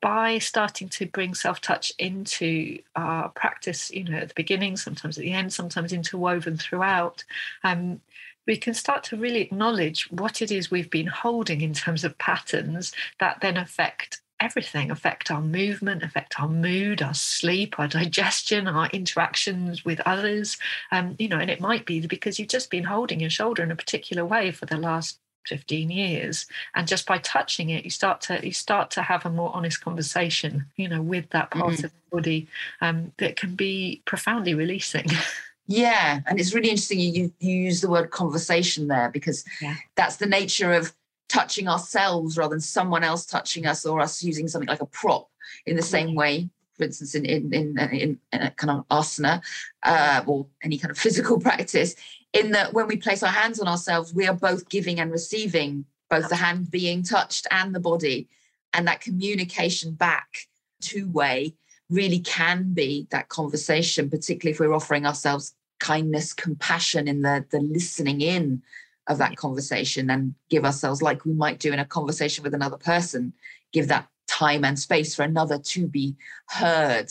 by 0.00 0.38
starting 0.38 0.88
to 0.90 1.06
bring 1.06 1.34
self 1.34 1.60
touch 1.60 1.92
into 1.98 2.78
our 2.96 3.28
practice, 3.30 3.90
you 3.90 4.04
know, 4.04 4.18
at 4.18 4.28
the 4.28 4.34
beginning, 4.34 4.76
sometimes 4.76 5.16
at 5.16 5.22
the 5.22 5.32
end, 5.32 5.52
sometimes 5.52 5.92
interwoven 5.92 6.56
throughout, 6.56 7.24
um, 7.62 8.00
we 8.46 8.56
can 8.56 8.74
start 8.74 9.04
to 9.04 9.16
really 9.16 9.40
acknowledge 9.40 10.10
what 10.10 10.42
it 10.42 10.50
is 10.50 10.70
we've 10.70 10.90
been 10.90 11.06
holding 11.06 11.60
in 11.60 11.72
terms 11.72 12.04
of 12.04 12.18
patterns 12.18 12.92
that 13.20 13.40
then 13.40 13.56
affect 13.56 14.20
everything 14.42 14.90
affect 14.90 15.30
our 15.30 15.40
movement, 15.40 16.02
affect 16.02 16.40
our 16.40 16.48
mood, 16.48 17.00
our 17.00 17.14
sleep, 17.14 17.78
our 17.78 17.86
digestion, 17.86 18.66
our 18.66 18.88
interactions 18.88 19.84
with 19.84 20.00
others. 20.00 20.58
Um, 20.90 21.14
you 21.18 21.28
know, 21.28 21.38
and 21.38 21.50
it 21.50 21.60
might 21.60 21.86
be 21.86 22.04
because 22.06 22.38
you've 22.38 22.48
just 22.48 22.68
been 22.68 22.84
holding 22.84 23.20
your 23.20 23.30
shoulder 23.30 23.62
in 23.62 23.70
a 23.70 23.76
particular 23.76 24.24
way 24.24 24.50
for 24.50 24.66
the 24.66 24.76
last 24.76 25.18
15 25.46 25.90
years 25.90 26.46
and 26.74 26.86
just 26.86 27.04
by 27.04 27.18
touching 27.18 27.70
it 27.70 27.82
you 27.82 27.90
start 27.90 28.20
to 28.20 28.38
you 28.46 28.52
start 28.52 28.92
to 28.92 29.02
have 29.02 29.26
a 29.26 29.30
more 29.30 29.50
honest 29.56 29.80
conversation 29.80 30.66
you 30.76 30.88
know 30.88 31.02
with 31.02 31.28
that 31.30 31.50
part 31.50 31.72
mm. 31.72 31.82
of 31.82 31.90
the 31.90 31.90
body 32.12 32.46
um, 32.80 33.10
that 33.18 33.34
can 33.34 33.56
be 33.56 34.00
profoundly 34.04 34.54
releasing 34.54 35.06
yeah 35.66 36.20
and 36.26 36.40
it's 36.40 36.54
really 36.54 36.68
interesting 36.68 36.98
you, 36.98 37.32
you 37.38 37.54
use 37.54 37.80
the 37.80 37.90
word 37.90 38.10
conversation 38.10 38.88
there 38.88 39.10
because 39.10 39.44
yeah. 39.60 39.76
that's 39.94 40.16
the 40.16 40.26
nature 40.26 40.72
of 40.72 40.92
touching 41.28 41.68
ourselves 41.68 42.36
rather 42.36 42.50
than 42.50 42.60
someone 42.60 43.02
else 43.02 43.24
touching 43.24 43.66
us 43.66 43.86
or 43.86 44.00
us 44.00 44.22
using 44.22 44.48
something 44.48 44.68
like 44.68 44.82
a 44.82 44.86
prop 44.86 45.28
in 45.66 45.76
the 45.76 45.82
same 45.82 46.14
way 46.14 46.48
for 46.74 46.84
instance 46.84 47.14
in 47.14 47.24
in 47.24 47.52
in, 47.54 47.78
in, 47.78 48.18
in 48.32 48.42
a 48.42 48.50
kind 48.50 48.70
of 48.70 48.88
asana 48.88 49.40
uh, 49.82 50.22
or 50.26 50.46
any 50.62 50.78
kind 50.78 50.90
of 50.90 50.98
physical 50.98 51.38
practice 51.48 51.94
in 52.32 52.50
that 52.50 52.72
when 52.72 52.86
we 52.86 52.96
place 52.96 53.22
our 53.22 53.30
hands 53.30 53.60
on 53.60 53.68
ourselves 53.68 54.12
we 54.12 54.26
are 54.26 54.34
both 54.34 54.68
giving 54.68 55.00
and 55.00 55.10
receiving 55.10 55.84
both 56.10 56.28
the 56.28 56.36
hand 56.36 56.70
being 56.70 57.02
touched 57.02 57.46
and 57.50 57.74
the 57.74 57.80
body 57.80 58.28
and 58.74 58.86
that 58.86 59.00
communication 59.00 59.92
back 59.92 60.48
two 60.80 61.08
way 61.10 61.54
really 61.92 62.20
can 62.20 62.72
be 62.72 63.06
that 63.10 63.28
conversation 63.28 64.08
particularly 64.08 64.52
if 64.52 64.60
we're 64.60 64.74
offering 64.74 65.06
ourselves 65.06 65.54
kindness 65.78 66.32
compassion 66.32 67.08
in 67.08 67.22
the 67.22 67.44
the 67.50 67.60
listening 67.60 68.20
in 68.20 68.62
of 69.08 69.18
that 69.18 69.36
conversation 69.36 70.10
and 70.10 70.34
give 70.48 70.64
ourselves 70.64 71.02
like 71.02 71.24
we 71.24 71.32
might 71.32 71.58
do 71.58 71.72
in 71.72 71.78
a 71.78 71.84
conversation 71.84 72.44
with 72.44 72.54
another 72.54 72.76
person 72.76 73.32
give 73.72 73.88
that 73.88 74.06
time 74.28 74.64
and 74.64 74.78
space 74.78 75.14
for 75.14 75.22
another 75.22 75.58
to 75.58 75.86
be 75.86 76.16
heard. 76.48 77.10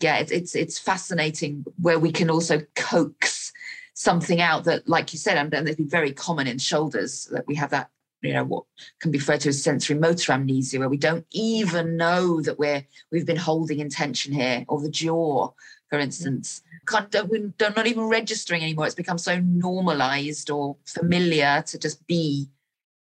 Yeah 0.00 0.18
it's 0.18 0.32
it's, 0.32 0.54
it's 0.54 0.78
fascinating 0.78 1.64
where 1.80 1.98
we 1.98 2.12
can 2.12 2.30
also 2.30 2.62
coax 2.74 3.52
something 3.94 4.40
out 4.40 4.64
that 4.64 4.88
like 4.88 5.12
you 5.12 5.18
said 5.18 5.36
and 5.36 5.68
it's 5.68 5.80
very 5.80 6.12
common 6.12 6.46
in 6.46 6.58
shoulders 6.58 7.28
that 7.32 7.46
we 7.46 7.54
have 7.54 7.70
that 7.70 7.90
you 8.24 8.32
know 8.32 8.44
what 8.44 8.64
can 9.00 9.10
be 9.10 9.18
referred 9.18 9.40
to 9.40 9.48
as 9.50 9.62
sensory 9.62 9.96
motor 9.96 10.32
amnesia 10.32 10.78
where 10.78 10.88
we 10.88 10.96
don't 10.96 11.26
even 11.32 11.96
know 11.96 12.40
that 12.40 12.58
we're 12.58 12.84
we've 13.10 13.26
been 13.26 13.36
holding 13.36 13.80
intention 13.80 14.32
here 14.32 14.64
or 14.68 14.80
the 14.80 14.90
jaw 14.90 15.50
for 15.90 15.98
instance 15.98 16.62
can't 16.86 17.10
don't, 17.10 17.30
we're 17.30 17.52
not 17.58 17.86
even 17.86 18.04
registering 18.04 18.62
anymore. 18.62 18.86
It's 18.86 18.94
become 18.94 19.18
so 19.18 19.40
normalized 19.40 20.50
or 20.50 20.76
familiar 20.84 21.62
to 21.66 21.78
just 21.78 22.06
be 22.06 22.48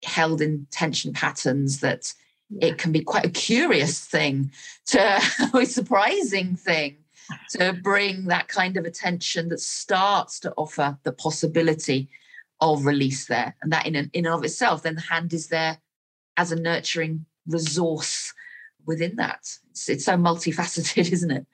held 0.03 0.41
in 0.41 0.67
tension 0.72 1.13
patterns 1.13 1.79
that 1.79 2.13
it 2.62 2.77
can 2.77 2.91
be 2.91 3.01
quite 3.01 3.25
a 3.25 3.29
curious 3.29 4.00
thing 4.00 4.51
to 4.88 5.22
a 5.53 5.65
surprising 5.65 6.55
thing 6.55 6.98
to 7.50 7.74
bring 7.74 8.25
that 8.25 8.48
kind 8.48 8.77
of 8.77 8.86
attention 8.86 9.50
that 9.50 9.60
starts 9.60 10.39
to 10.39 10.53
offer 10.55 10.98
the 11.03 11.12
possibility 11.12 12.07
of 12.62 12.86
release 12.86 13.28
there 13.28 13.56
and 13.62 13.72
that 13.72 13.86
in 13.86 13.96
and, 13.96 14.10
in 14.14 14.26
and 14.26 14.36
of 14.36 14.44
itself 14.44 14.84
then 14.84 14.96
the 14.96 15.02
hand 15.02 15.34
is 15.34 15.48
there 15.48 15.78
as 16.38 16.52
a 16.52 16.56
nurturing 16.56 17.26
resource 17.48 18.34
within 18.86 19.16
that 19.16 19.40
it's, 19.70 19.90
it's 19.90 20.06
so 20.06 20.14
multifaceted 20.14 21.12
isn't 21.12 21.32
it 21.32 21.46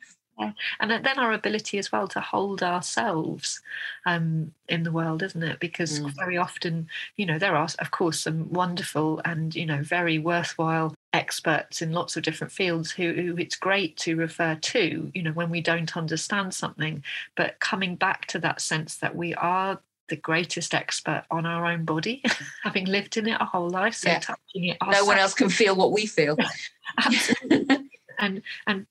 and 0.79 0.91
then 0.91 1.19
our 1.19 1.31
ability 1.31 1.77
as 1.77 1.91
well 1.91 2.07
to 2.09 2.19
hold 2.19 2.63
ourselves 2.63 3.61
um, 4.05 4.53
in 4.67 4.83
the 4.83 4.91
world, 4.91 5.23
isn't 5.23 5.43
it? 5.43 5.59
Because 5.59 5.99
mm. 5.99 6.11
very 6.15 6.37
often, 6.37 6.87
you 7.15 7.25
know, 7.25 7.37
there 7.37 7.55
are, 7.55 7.67
of 7.79 7.91
course, 7.91 8.21
some 8.21 8.51
wonderful 8.51 9.21
and, 9.25 9.53
you 9.53 9.65
know, 9.65 9.81
very 9.83 10.17
worthwhile 10.17 10.93
experts 11.13 11.81
in 11.81 11.91
lots 11.91 12.15
of 12.15 12.23
different 12.23 12.53
fields 12.53 12.91
who, 12.91 13.13
who 13.13 13.37
it's 13.37 13.55
great 13.55 13.97
to 13.97 14.15
refer 14.15 14.55
to, 14.55 15.11
you 15.13 15.21
know, 15.21 15.31
when 15.31 15.49
we 15.49 15.61
don't 15.61 15.97
understand 15.97 16.53
something. 16.53 17.03
But 17.35 17.59
coming 17.59 17.95
back 17.95 18.25
to 18.27 18.39
that 18.39 18.61
sense 18.61 18.97
that 18.97 19.15
we 19.15 19.33
are 19.35 19.79
the 20.11 20.17
greatest 20.17 20.75
expert 20.75 21.23
on 21.31 21.47
our 21.47 21.65
own 21.65 21.85
body, 21.85 22.21
having 22.63 22.85
lived 22.85 23.17
in 23.17 23.27
it 23.27 23.37
a 23.39 23.45
whole 23.45 23.69
life, 23.69 23.95
so 23.95 24.09
yeah. 24.09 24.19
touching 24.19 24.65
it. 24.65 24.77
Ourselves. 24.81 24.99
No 24.99 25.07
one 25.07 25.17
else 25.17 25.33
can 25.33 25.49
feel 25.49 25.75
what 25.75 25.91
we 25.91 26.05
feel. 26.05 26.37
Absolutely. 27.03 27.89
and 28.19 28.41
and 28.67 28.85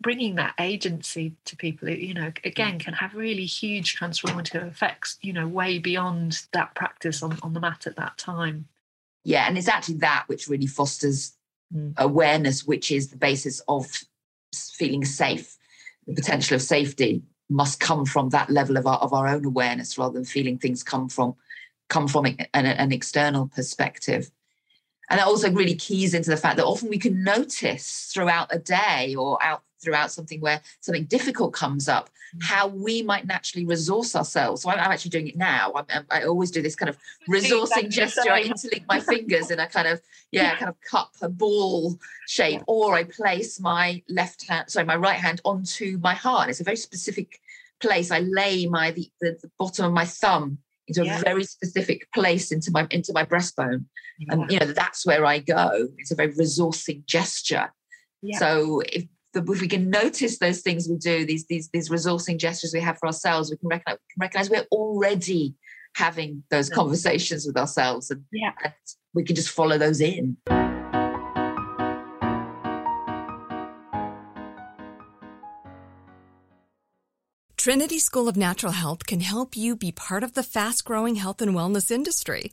bringing 0.00 0.34
that 0.34 0.54
agency 0.60 1.34
to 1.46 1.56
people 1.56 1.88
you 1.88 2.12
know 2.12 2.30
again 2.44 2.78
can 2.78 2.92
have 2.92 3.14
really 3.14 3.46
huge 3.46 3.96
transformative 3.96 4.66
effects 4.66 5.16
you 5.22 5.32
know 5.32 5.48
way 5.48 5.78
beyond 5.78 6.42
that 6.52 6.74
practice 6.74 7.22
on, 7.22 7.38
on 7.42 7.54
the 7.54 7.60
mat 7.60 7.86
at 7.86 7.96
that 7.96 8.18
time 8.18 8.66
yeah 9.24 9.46
and 9.48 9.56
it's 9.56 9.68
actually 9.68 9.94
that 9.94 10.24
which 10.26 10.48
really 10.48 10.66
fosters 10.66 11.32
mm. 11.74 11.94
awareness 11.96 12.66
which 12.66 12.90
is 12.92 13.08
the 13.08 13.16
basis 13.16 13.62
of 13.68 13.86
feeling 14.54 15.04
safe 15.04 15.56
the 16.06 16.14
potential 16.14 16.56
of 16.56 16.62
safety 16.62 17.22
must 17.48 17.80
come 17.80 18.04
from 18.04 18.30
that 18.30 18.50
level 18.50 18.76
of 18.76 18.86
our, 18.86 18.98
of 18.98 19.12
our 19.12 19.28
own 19.28 19.44
awareness 19.44 19.96
rather 19.98 20.14
than 20.14 20.24
feeling 20.24 20.58
things 20.58 20.82
come 20.82 21.08
from 21.08 21.34
come 21.88 22.08
from 22.08 22.26
an, 22.26 22.36
an 22.52 22.92
external 22.92 23.46
perspective. 23.46 24.30
And 25.08 25.20
that 25.20 25.26
also 25.26 25.52
really 25.52 25.76
keys 25.76 26.14
into 26.14 26.30
the 26.30 26.36
fact 26.36 26.56
that 26.56 26.66
often 26.66 26.88
we 26.88 26.98
can 26.98 27.22
notice 27.22 28.10
throughout 28.12 28.52
a 28.52 28.58
day 28.58 29.14
or 29.14 29.38
out 29.40 29.62
throughout 29.82 30.10
something 30.10 30.40
where 30.40 30.60
something 30.80 31.04
difficult 31.04 31.52
comes 31.52 31.88
up, 31.88 32.08
mm. 32.34 32.44
how 32.44 32.66
we 32.66 33.02
might 33.02 33.26
naturally 33.26 33.66
resource 33.66 34.14
ourselves. 34.14 34.62
So 34.62 34.70
I'm, 34.70 34.78
I'm 34.78 34.90
actually 34.90 35.10
doing 35.10 35.28
it 35.28 35.36
now. 35.36 35.72
I'm, 35.74 36.06
i 36.10 36.22
always 36.22 36.50
do 36.50 36.62
this 36.62 36.76
kind 36.76 36.88
of 36.88 36.98
resourcing 37.28 37.90
gesture. 37.90 38.32
I 38.32 38.44
interlink 38.44 38.84
my 38.88 39.00
fingers 39.00 39.50
in 39.50 39.60
a 39.60 39.66
kind 39.66 39.88
of 39.88 40.00
yeah, 40.32 40.42
yeah, 40.42 40.56
kind 40.56 40.68
of 40.68 40.76
cup, 40.80 41.12
a 41.22 41.28
ball 41.28 41.98
shape, 42.26 42.62
or 42.66 42.94
I 42.94 43.04
place 43.04 43.60
my 43.60 44.02
left 44.08 44.48
hand, 44.48 44.70
sorry, 44.70 44.86
my 44.86 44.96
right 44.96 45.18
hand 45.18 45.40
onto 45.44 45.98
my 45.98 46.14
heart. 46.14 46.50
It's 46.50 46.60
a 46.60 46.64
very 46.64 46.76
specific 46.76 47.40
place. 47.80 48.10
I 48.10 48.20
lay 48.20 48.66
my 48.66 48.90
the, 48.90 49.10
the, 49.20 49.38
the 49.42 49.50
bottom 49.58 49.84
of 49.84 49.92
my 49.92 50.04
thumb 50.04 50.58
into 50.88 51.04
yeah. 51.04 51.18
a 51.18 51.22
very 51.22 51.44
specific 51.44 52.10
place 52.12 52.52
into 52.52 52.70
my 52.70 52.86
into 52.90 53.12
my 53.12 53.24
breastbone, 53.24 53.84
yeah. 54.18 54.32
and 54.32 54.50
you 54.50 54.58
know 54.58 54.66
that's 54.66 55.04
where 55.04 55.24
I 55.24 55.38
go. 55.38 55.88
It's 55.98 56.10
a 56.10 56.14
very 56.14 56.32
resourcing 56.32 57.04
gesture. 57.06 57.72
Yeah. 58.22 58.38
So 58.38 58.82
if 58.92 59.04
if 59.36 59.60
we 59.60 59.68
can 59.68 59.90
notice 59.90 60.38
those 60.38 60.60
things 60.60 60.88
we 60.88 60.96
do, 60.96 61.24
these 61.26 61.46
these 61.46 61.68
these 61.72 61.88
resourcing 61.88 62.38
gestures 62.38 62.72
we 62.72 62.80
have 62.80 62.98
for 62.98 63.06
ourselves, 63.06 63.50
we 63.50 63.56
can 63.56 63.68
recognize, 63.68 63.98
we 63.98 64.14
can 64.14 64.20
recognize 64.20 64.50
we're 64.50 64.66
already 64.72 65.54
having 65.94 66.42
those 66.50 66.68
conversations 66.68 67.46
with 67.46 67.56
ourselves, 67.56 68.10
and, 68.10 68.22
yeah. 68.32 68.52
and 68.62 68.74
we 69.14 69.24
can 69.24 69.34
just 69.34 69.50
follow 69.50 69.78
those 69.78 70.00
in. 70.00 70.36
Trinity 77.56 77.98
School 77.98 78.28
of 78.28 78.36
Natural 78.36 78.70
Health 78.72 79.06
can 79.06 79.18
help 79.18 79.56
you 79.56 79.74
be 79.74 79.90
part 79.90 80.22
of 80.22 80.34
the 80.34 80.44
fast 80.44 80.84
growing 80.84 81.16
health 81.16 81.42
and 81.42 81.52
wellness 81.52 81.90
industry. 81.90 82.52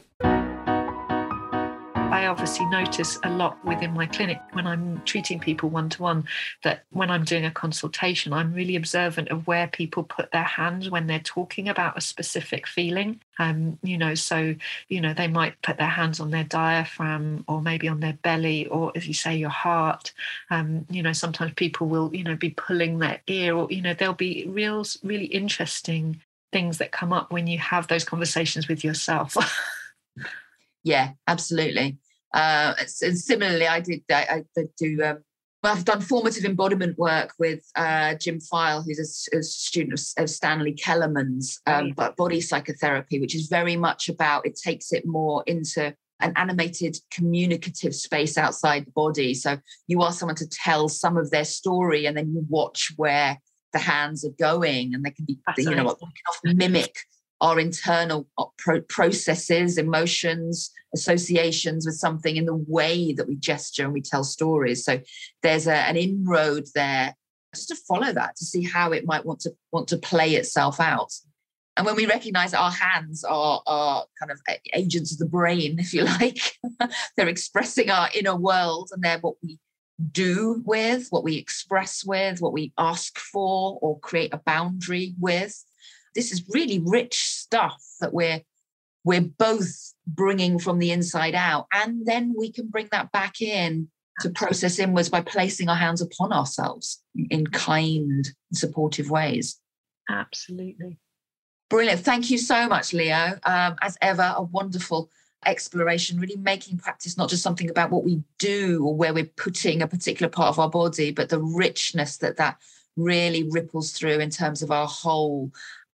I 2.21 2.27
obviously 2.27 2.65
notice 2.67 3.17
a 3.23 3.29
lot 3.31 3.57
within 3.65 3.93
my 3.93 4.05
clinic 4.05 4.39
when 4.51 4.67
I'm 4.67 5.01
treating 5.05 5.39
people 5.39 5.69
one 5.69 5.89
to 5.89 6.01
one 6.03 6.25
that 6.61 6.83
when 6.91 7.09
I'm 7.09 7.23
doing 7.23 7.45
a 7.45 7.51
consultation, 7.51 8.31
I'm 8.31 8.53
really 8.53 8.75
observant 8.75 9.29
of 9.29 9.47
where 9.47 9.67
people 9.67 10.03
put 10.03 10.29
their 10.31 10.43
hands 10.43 10.89
when 10.89 11.07
they're 11.07 11.19
talking 11.19 11.67
about 11.67 11.97
a 11.97 12.01
specific 12.01 12.67
feeling. 12.67 13.21
Um, 13.39 13.79
you 13.81 13.97
know, 13.97 14.13
so 14.13 14.53
you 14.87 15.01
know 15.01 15.13
they 15.15 15.29
might 15.29 15.59
put 15.63 15.77
their 15.77 15.87
hands 15.87 16.19
on 16.19 16.29
their 16.31 16.43
diaphragm 16.43 17.43
or 17.47 17.61
maybe 17.61 17.87
on 17.87 18.01
their 18.01 18.19
belly, 18.21 18.67
or 18.67 18.91
as 18.93 19.07
you 19.07 19.15
say, 19.15 19.35
your 19.35 19.49
heart. 19.49 20.13
Um, 20.49 20.85
you 20.91 21.01
know, 21.01 21.13
sometimes 21.13 21.53
people 21.55 21.87
will 21.87 22.13
you 22.13 22.23
know 22.23 22.35
be 22.35 22.51
pulling 22.51 22.99
their 22.99 23.21
ear, 23.25 23.55
or 23.55 23.67
you 23.71 23.81
know, 23.81 23.95
there'll 23.95 24.13
be 24.13 24.45
real, 24.47 24.85
really 25.01 25.25
interesting 25.25 26.21
things 26.51 26.77
that 26.77 26.91
come 26.91 27.13
up 27.13 27.31
when 27.31 27.47
you 27.47 27.57
have 27.57 27.87
those 27.87 28.03
conversations 28.03 28.67
with 28.67 28.83
yourself. 28.83 29.37
yeah, 30.83 31.11
absolutely. 31.27 31.97
Uh, 32.33 32.73
and 33.01 33.17
similarly, 33.17 33.67
I 33.67 33.79
did 33.79 34.03
I, 34.09 34.43
I 34.57 34.63
do. 34.77 35.03
Um, 35.03 35.23
well, 35.63 35.73
I've 35.73 35.85
done 35.85 36.01
formative 36.01 36.43
embodiment 36.43 36.97
work 36.97 37.33
with 37.37 37.63
uh, 37.75 38.15
Jim 38.15 38.39
File, 38.39 38.81
who's 38.81 39.29
a, 39.33 39.37
a 39.37 39.43
student 39.43 39.93
of, 39.93 40.23
of, 40.23 40.29
Stanley 40.29 40.73
Keleman's 40.73 41.61
um, 41.67 41.93
right. 41.97 42.15
body 42.15 42.41
psychotherapy, 42.41 43.19
which 43.19 43.35
is 43.35 43.47
very 43.47 43.75
much 43.75 44.09
about 44.09 44.45
it 44.47 44.55
takes 44.55 44.91
it 44.91 45.05
more 45.05 45.43
into 45.45 45.93
an 46.19 46.33
animated 46.35 46.97
communicative 47.11 47.93
space 47.93 48.37
outside 48.37 48.85
the 48.85 48.91
body. 48.91 49.35
So 49.35 49.57
you 49.87 50.01
ask 50.03 50.19
someone 50.19 50.35
to 50.37 50.47
tell 50.47 50.87
some 50.89 51.17
of 51.17 51.29
their 51.29 51.45
story, 51.45 52.05
and 52.05 52.17
then 52.17 52.33
you 52.33 52.45
watch 52.49 52.93
where 52.95 53.37
the 53.73 53.79
hands 53.79 54.25
are 54.25 54.33
going, 54.39 54.95
and 54.95 55.03
they 55.03 55.11
can 55.11 55.25
be, 55.25 55.37
you 55.57 55.75
know, 55.75 55.95
can 55.95 56.09
often 56.29 56.57
mimic 56.57 56.95
our 57.41 57.59
internal 57.59 58.27
uh, 58.37 58.45
processes, 58.87 59.77
emotions, 59.77 60.71
associations 60.93 61.85
with 61.85 61.95
something 61.95 62.37
in 62.37 62.45
the 62.45 62.63
way 62.67 63.13
that 63.13 63.27
we 63.27 63.35
gesture 63.35 63.83
and 63.83 63.93
we 63.93 64.01
tell 64.01 64.23
stories. 64.23 64.85
So 64.85 64.99
there's 65.41 65.67
a, 65.67 65.75
an 65.75 65.97
inroad 65.97 66.67
there 66.75 67.15
just 67.53 67.69
to 67.69 67.75
follow 67.75 68.13
that 68.13 68.35
to 68.37 68.45
see 68.45 68.63
how 68.63 68.91
it 68.91 69.05
might 69.05 69.25
want 69.25 69.41
to 69.41 69.51
want 69.71 69.87
to 69.89 69.97
play 69.97 70.35
itself 70.35 70.79
out. 70.79 71.11
And 71.77 71.85
when 71.85 71.95
we 71.95 72.05
recognize 72.05 72.53
our 72.53 72.71
hands 72.71 73.23
are, 73.23 73.61
are 73.65 74.05
kind 74.19 74.31
of 74.31 74.39
agents 74.73 75.13
of 75.13 75.17
the 75.17 75.25
brain, 75.25 75.79
if 75.79 75.93
you 75.93 76.03
like, 76.03 76.57
they're 77.17 77.27
expressing 77.27 77.89
our 77.89 78.09
inner 78.13 78.35
world 78.35 78.89
and 78.91 79.03
they're 79.03 79.19
what 79.19 79.35
we 79.41 79.59
do 80.11 80.61
with, 80.65 81.07
what 81.09 81.23
we 81.23 81.37
express 81.37 82.03
with, 82.05 82.41
what 82.41 82.53
we 82.53 82.73
ask 82.77 83.17
for 83.17 83.79
or 83.81 83.99
create 83.99 84.33
a 84.33 84.37
boundary 84.37 85.15
with 85.19 85.63
this 86.15 86.31
is 86.31 86.49
really 86.49 86.79
rich 86.79 87.15
stuff 87.15 87.83
that 87.99 88.13
we're 88.13 88.41
we're 89.03 89.21
both 89.21 89.93
bringing 90.05 90.59
from 90.59 90.79
the 90.79 90.91
inside 90.91 91.33
out. 91.33 91.67
And 91.73 92.05
then 92.05 92.35
we 92.37 92.51
can 92.51 92.67
bring 92.67 92.87
that 92.91 93.11
back 93.11 93.41
in 93.41 93.89
to 94.19 94.29
process 94.29 94.77
inwards 94.77 95.09
by 95.09 95.21
placing 95.21 95.69
our 95.69 95.75
hands 95.75 96.01
upon 96.01 96.31
ourselves 96.31 97.01
in 97.31 97.47
kind 97.47 98.27
supportive 98.53 99.09
ways. 99.09 99.59
Absolutely. 100.09 100.99
Brilliant. 101.69 102.01
Thank 102.01 102.29
you 102.29 102.37
so 102.37 102.67
much 102.67 102.93
leo. 102.93 103.39
Um, 103.43 103.75
as 103.81 103.97
ever 104.01 104.33
a 104.35 104.43
wonderful 104.43 105.09
exploration 105.45 106.19
really 106.19 106.35
making 106.35 106.77
practice 106.77 107.17
not 107.17 107.27
just 107.27 107.41
something 107.41 107.67
about 107.67 107.89
what 107.89 108.03
we 108.03 108.21
do 108.37 108.85
or 108.85 108.95
where 108.95 109.11
we're 109.11 109.25
putting 109.25 109.81
a 109.81 109.87
particular 109.87 110.29
part 110.29 110.49
of 110.49 110.59
our 110.59 110.69
body 110.69 111.09
but 111.09 111.29
the 111.29 111.41
richness 111.41 112.17
that 112.17 112.37
that 112.37 112.57
really 112.95 113.49
ripples 113.49 113.91
through 113.91 114.19
in 114.19 114.29
terms 114.29 114.61
of 114.61 114.69
our 114.69 114.85
whole 114.85 115.51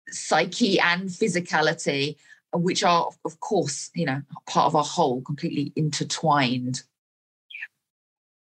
psyche 0.09 0.79
and 0.79 1.09
physicality, 1.09 2.15
which 2.53 2.83
are, 2.83 3.09
of 3.25 3.39
course, 3.39 3.89
you 3.93 4.05
know, 4.05 4.21
part 4.47 4.67
of 4.67 4.75
our 4.75 4.83
whole, 4.83 5.21
completely 5.21 5.73
intertwined. 5.75 6.83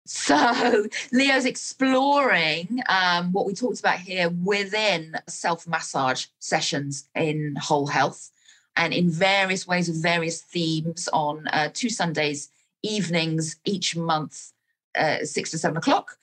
So 0.07 0.87
Leo's 1.12 1.45
exploring 1.45 2.81
um, 2.88 3.33
what 3.33 3.45
we 3.45 3.55
talked 3.55 3.81
about 3.81 3.99
here 3.99 4.31
within 4.31 5.16
self 5.29 5.66
massage 5.66 6.27
sessions 6.38 7.09
in 7.16 7.57
whole 7.57 7.88
health 7.88 8.31
and 8.77 8.92
in 8.95 9.11
various 9.11 9.66
ways 9.66 9.88
with 9.88 10.03
various 10.03 10.42
themes 10.42 11.09
on 11.12 11.49
uh, 11.49 11.71
two 11.73 11.90
Sundays 11.90 12.51
evenings 12.83 13.57
each 13.64 13.97
month. 13.97 14.53
Uh, 14.97 15.23
six 15.27 15.51
to 15.51 15.59
seven 15.59 15.77
o'clock, 15.77 16.16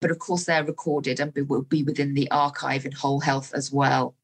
but 0.00 0.12
of 0.12 0.20
course 0.20 0.44
they're 0.44 0.62
recorded 0.62 1.18
and 1.18 1.34
will 1.48 1.62
be 1.62 1.82
within 1.82 2.14
the 2.14 2.30
archive 2.30 2.86
in 2.86 2.92
Whole 2.92 3.18
Health 3.18 3.52
as 3.54 3.72
well. 3.72 4.14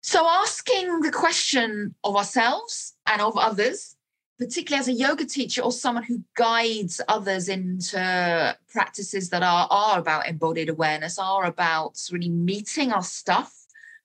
So, 0.00 0.26
asking 0.26 1.00
the 1.00 1.10
question 1.10 1.94
of 2.04 2.16
ourselves 2.16 2.94
and 3.06 3.20
of 3.20 3.36
others, 3.36 3.96
particularly 4.38 4.80
as 4.80 4.88
a 4.88 4.92
yoga 4.92 5.24
teacher 5.24 5.62
or 5.62 5.72
someone 5.72 6.04
who 6.04 6.22
guides 6.36 7.00
others 7.08 7.48
into 7.48 8.56
practices 8.70 9.30
that 9.30 9.42
are, 9.42 9.66
are 9.70 9.98
about 9.98 10.28
embodied 10.28 10.68
awareness, 10.68 11.18
are 11.18 11.44
about 11.44 11.98
really 12.12 12.28
meeting 12.28 12.92
our 12.92 13.02
stuff 13.02 13.52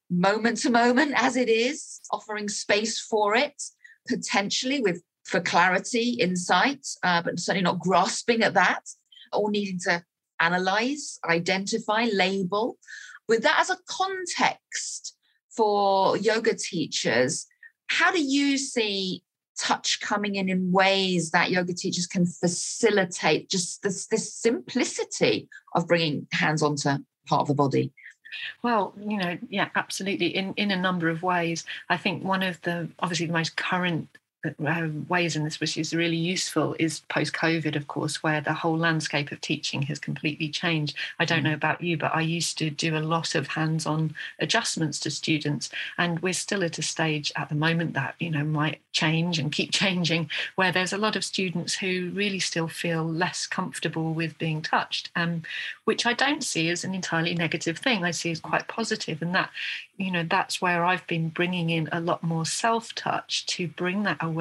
moment 0.09 0.57
to 0.57 0.69
moment 0.69 1.13
as 1.15 1.35
it 1.35 1.49
is, 1.49 2.01
offering 2.11 2.49
space 2.49 2.99
for 2.99 3.35
it, 3.35 3.61
potentially 4.07 4.81
with 4.81 5.03
for 5.23 5.39
clarity, 5.39 6.17
insight, 6.19 6.85
uh, 7.03 7.21
but 7.21 7.39
certainly 7.39 7.63
not 7.63 7.79
grasping 7.79 8.43
at 8.43 8.53
that 8.55 8.81
or 9.31 9.49
needing 9.49 9.79
to 9.79 10.03
analyze, 10.39 11.19
identify, 11.25 12.07
label. 12.13 12.77
With 13.27 13.43
that 13.43 13.59
as 13.59 13.69
a 13.69 13.77
context, 13.87 15.15
for 15.55 16.17
yoga 16.17 16.55
teachers, 16.55 17.45
how 17.87 18.11
do 18.11 18.21
you 18.21 18.57
see 18.57 19.23
touch 19.59 19.99
coming 20.01 20.35
in 20.35 20.49
in 20.49 20.71
ways 20.71 21.31
that 21.31 21.51
yoga 21.51 21.73
teachers 21.73 22.07
can 22.07 22.25
facilitate 22.25 23.49
just 23.49 23.83
this, 23.83 24.07
this 24.07 24.33
simplicity 24.33 25.47
of 25.75 25.87
bringing 25.87 26.27
hands 26.31 26.63
onto 26.63 26.89
part 27.27 27.41
of 27.41 27.47
the 27.47 27.53
body? 27.53 27.91
Well, 28.63 28.93
you 28.99 29.17
know, 29.17 29.37
yeah, 29.49 29.69
absolutely. 29.75 30.35
In 30.35 30.53
in 30.55 30.71
a 30.71 30.75
number 30.75 31.07
of 31.07 31.21
ways, 31.21 31.65
I 31.89 31.97
think 31.97 32.23
one 32.23 32.41
of 32.41 32.59
the 32.61 32.89
obviously 32.99 33.27
the 33.27 33.33
most 33.33 33.55
current 33.55 34.09
ways 35.07 35.35
in 35.35 35.43
this 35.43 35.59
which 35.59 35.77
is 35.77 35.93
really 35.93 36.17
useful 36.17 36.75
is 36.77 36.99
post 37.09 37.33
COVID, 37.33 37.75
of 37.75 37.87
course, 37.87 38.21
where 38.21 38.41
the 38.41 38.53
whole 38.53 38.77
landscape 38.77 39.31
of 39.31 39.39
teaching 39.39 39.83
has 39.83 39.99
completely 39.99 40.49
changed. 40.49 40.97
I 41.19 41.25
don't 41.25 41.43
know 41.43 41.51
mm. 41.51 41.55
about 41.55 41.81
you, 41.81 41.97
but 41.97 42.13
I 42.13 42.21
used 42.21 42.57
to 42.57 42.69
do 42.69 42.97
a 42.97 42.99
lot 42.99 43.35
of 43.35 43.47
hands 43.47 43.85
on 43.85 44.13
adjustments 44.39 44.99
to 45.01 45.11
students. 45.11 45.69
And 45.97 46.19
we're 46.19 46.33
still 46.33 46.63
at 46.63 46.77
a 46.77 46.81
stage 46.81 47.31
at 47.35 47.49
the 47.49 47.55
moment 47.55 47.93
that, 47.93 48.15
you 48.19 48.29
know, 48.29 48.43
might 48.43 48.81
change 48.91 49.39
and 49.39 49.51
keep 49.51 49.71
changing, 49.83 50.29
where 50.55 50.71
there's 50.71 50.93
a 50.93 50.97
lot 50.97 51.15
of 51.15 51.23
students 51.23 51.75
who 51.75 52.11
really 52.13 52.39
still 52.39 52.67
feel 52.67 53.03
less 53.03 53.47
comfortable 53.47 54.13
with 54.13 54.37
being 54.37 54.61
touched, 54.61 55.09
um, 55.15 55.43
which 55.85 56.05
I 56.05 56.13
don't 56.13 56.43
see 56.43 56.69
as 56.69 56.83
an 56.83 56.93
entirely 56.93 57.33
negative 57.33 57.77
thing. 57.77 58.03
I 58.03 58.11
see 58.11 58.31
as 58.31 58.41
quite 58.41 58.67
positive, 58.67 59.21
and 59.21 59.33
that, 59.35 59.51
you 59.97 60.11
know, 60.11 60.25
that's 60.29 60.61
where 60.61 60.83
I've 60.83 61.07
been 61.07 61.29
bringing 61.29 61.69
in 61.69 61.87
a 61.91 62.01
lot 62.01 62.23
more 62.23 62.45
self 62.45 62.93
touch 62.93 63.45
to 63.45 63.67
bring 63.67 64.03
that 64.03 64.17
awareness 64.19 64.32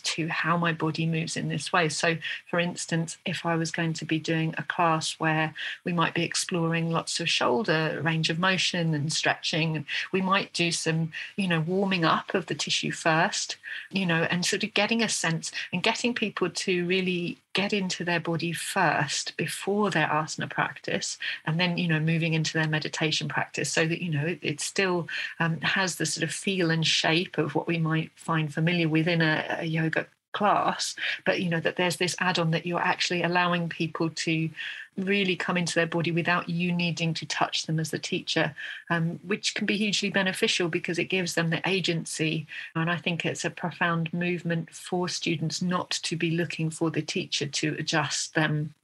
to 0.00 0.28
how 0.28 0.56
my 0.56 0.72
body 0.72 1.06
moves 1.06 1.36
in 1.36 1.48
this 1.48 1.72
way. 1.72 1.88
So, 1.88 2.16
for 2.50 2.58
instance, 2.58 3.18
if 3.24 3.44
I 3.44 3.56
was 3.56 3.70
going 3.70 3.92
to 3.94 4.04
be 4.04 4.18
doing 4.18 4.54
a 4.58 4.62
class 4.62 5.14
where 5.18 5.54
we 5.84 5.92
might 5.92 6.14
be 6.14 6.24
exploring 6.24 6.90
lots 6.90 7.20
of 7.20 7.28
shoulder 7.28 8.00
range 8.02 8.30
of 8.30 8.38
motion 8.38 8.94
and 8.94 9.12
stretching, 9.12 9.86
we 10.12 10.20
might 10.20 10.52
do 10.52 10.70
some, 10.72 11.12
you 11.36 11.48
know, 11.48 11.60
warming 11.60 12.04
up 12.04 12.34
of 12.34 12.46
the 12.46 12.54
tissue 12.54 12.92
first, 12.92 13.56
you 13.90 14.06
know, 14.06 14.22
and 14.24 14.44
sort 14.44 14.64
of 14.64 14.74
getting 14.74 15.02
a 15.02 15.08
sense 15.08 15.52
and 15.72 15.82
getting 15.82 16.14
people 16.14 16.50
to 16.50 16.86
really 16.86 17.38
get 17.56 17.72
into 17.72 18.04
their 18.04 18.20
body 18.20 18.52
first 18.52 19.34
before 19.38 19.90
their 19.90 20.08
asana 20.08 20.48
practice 20.48 21.16
and 21.46 21.58
then 21.58 21.78
you 21.78 21.88
know 21.88 21.98
moving 21.98 22.34
into 22.34 22.52
their 22.52 22.68
meditation 22.68 23.28
practice 23.28 23.72
so 23.72 23.86
that 23.86 24.02
you 24.02 24.10
know 24.10 24.26
it, 24.26 24.38
it 24.42 24.60
still 24.60 25.08
um, 25.40 25.58
has 25.62 25.96
the 25.96 26.04
sort 26.04 26.22
of 26.22 26.30
feel 26.30 26.70
and 26.70 26.86
shape 26.86 27.38
of 27.38 27.54
what 27.54 27.66
we 27.66 27.78
might 27.78 28.10
find 28.14 28.52
familiar 28.52 28.90
within 28.90 29.22
a, 29.22 29.35
a 29.36 29.64
yoga 29.64 30.06
class 30.32 30.94
but 31.24 31.40
you 31.40 31.48
know 31.48 31.60
that 31.60 31.76
there's 31.76 31.96
this 31.96 32.14
add-on 32.20 32.50
that 32.50 32.66
you're 32.66 32.78
actually 32.78 33.22
allowing 33.22 33.70
people 33.70 34.10
to 34.10 34.50
really 34.98 35.34
come 35.34 35.56
into 35.56 35.74
their 35.74 35.86
body 35.86 36.10
without 36.10 36.48
you 36.48 36.72
needing 36.72 37.14
to 37.14 37.26
touch 37.26 37.64
them 37.64 37.78
as 37.80 37.90
the 37.90 37.98
teacher 37.98 38.54
um, 38.90 39.18
which 39.26 39.54
can 39.54 39.66
be 39.66 39.76
hugely 39.76 40.10
beneficial 40.10 40.68
because 40.68 40.98
it 40.98 41.04
gives 41.04 41.34
them 41.34 41.50
the 41.50 41.66
agency. 41.66 42.46
And 42.74 42.90
i 42.90 42.96
think 42.96 43.24
it's 43.24 43.44
a 43.44 43.50
profound 43.50 44.12
movement 44.12 44.70
for 44.70 45.08
students 45.08 45.62
not 45.62 45.90
to 45.90 46.16
be 46.16 46.30
looking 46.30 46.70
for 46.70 46.90
the 46.90 47.02
teacher 47.02 47.46
to 47.46 47.76
adjust 47.78 48.34
them. 48.34 48.74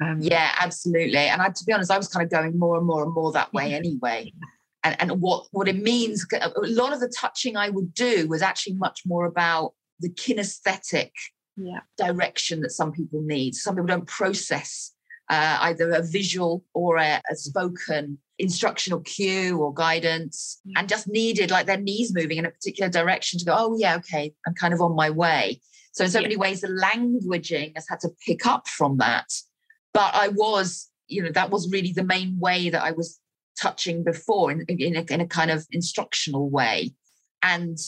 Um, 0.00 0.20
yeah 0.20 0.52
absolutely. 0.60 1.18
And 1.18 1.42
I, 1.42 1.48
to 1.48 1.64
be 1.64 1.72
honest 1.72 1.90
i 1.90 1.98
was 1.98 2.08
kind 2.08 2.24
of 2.24 2.30
going 2.30 2.58
more 2.58 2.76
and 2.76 2.86
more 2.86 3.02
and 3.02 3.12
more 3.12 3.32
that 3.32 3.52
way 3.52 3.74
anyway 3.74 4.32
and, 4.84 4.96
and 5.00 5.20
what 5.20 5.46
what 5.52 5.68
it 5.68 5.76
means 5.76 6.26
a 6.32 6.50
lot 6.56 6.92
of 6.92 7.00
the 7.00 7.12
touching 7.16 7.56
i 7.56 7.68
would 7.68 7.92
do 7.94 8.28
was 8.28 8.42
actually 8.42 8.74
much 8.74 9.02
more 9.04 9.26
about 9.26 9.72
the 10.00 10.10
kinesthetic 10.10 11.10
yeah. 11.56 11.80
direction 11.96 12.60
that 12.60 12.70
some 12.70 12.92
people 12.92 13.22
need. 13.22 13.54
Some 13.54 13.74
people 13.74 13.86
don't 13.86 14.06
process 14.06 14.92
uh, 15.28 15.58
either 15.60 15.90
a 15.92 16.02
visual 16.02 16.64
or 16.74 16.96
a, 16.96 17.20
a, 17.30 17.36
spoken 17.36 18.18
instructional 18.38 19.00
cue 19.00 19.58
or 19.58 19.72
guidance 19.72 20.60
and 20.74 20.88
just 20.88 21.06
needed 21.06 21.50
like 21.50 21.66
their 21.66 21.76
knees 21.76 22.12
moving 22.12 22.38
in 22.38 22.46
a 22.46 22.50
particular 22.50 22.90
direction 22.90 23.38
to 23.38 23.44
go, 23.44 23.54
oh, 23.56 23.76
yeah, 23.78 23.96
okay, 23.96 24.32
I'm 24.46 24.54
kind 24.54 24.74
of 24.74 24.80
on 24.80 24.96
my 24.96 25.10
way. 25.10 25.60
So, 25.92 26.04
in 26.04 26.10
so 26.10 26.18
yeah. 26.18 26.22
many 26.22 26.36
ways, 26.36 26.62
the 26.62 26.68
languaging 26.68 27.72
has 27.76 27.86
had 27.88 28.00
to 28.00 28.10
pick 28.26 28.46
up 28.46 28.66
from 28.66 28.96
that. 28.98 29.26
But 29.92 30.14
I 30.14 30.28
was, 30.28 30.88
you 31.06 31.22
know, 31.22 31.30
that 31.32 31.50
was 31.50 31.70
really 31.70 31.92
the 31.92 32.04
main 32.04 32.38
way 32.38 32.70
that 32.70 32.82
I 32.82 32.92
was 32.92 33.20
touching 33.60 34.02
before 34.04 34.50
in, 34.50 34.64
in, 34.68 34.96
a, 34.96 35.04
in 35.12 35.20
a 35.20 35.26
kind 35.26 35.50
of 35.50 35.66
instructional 35.70 36.48
way. 36.48 36.92
And 37.42 37.78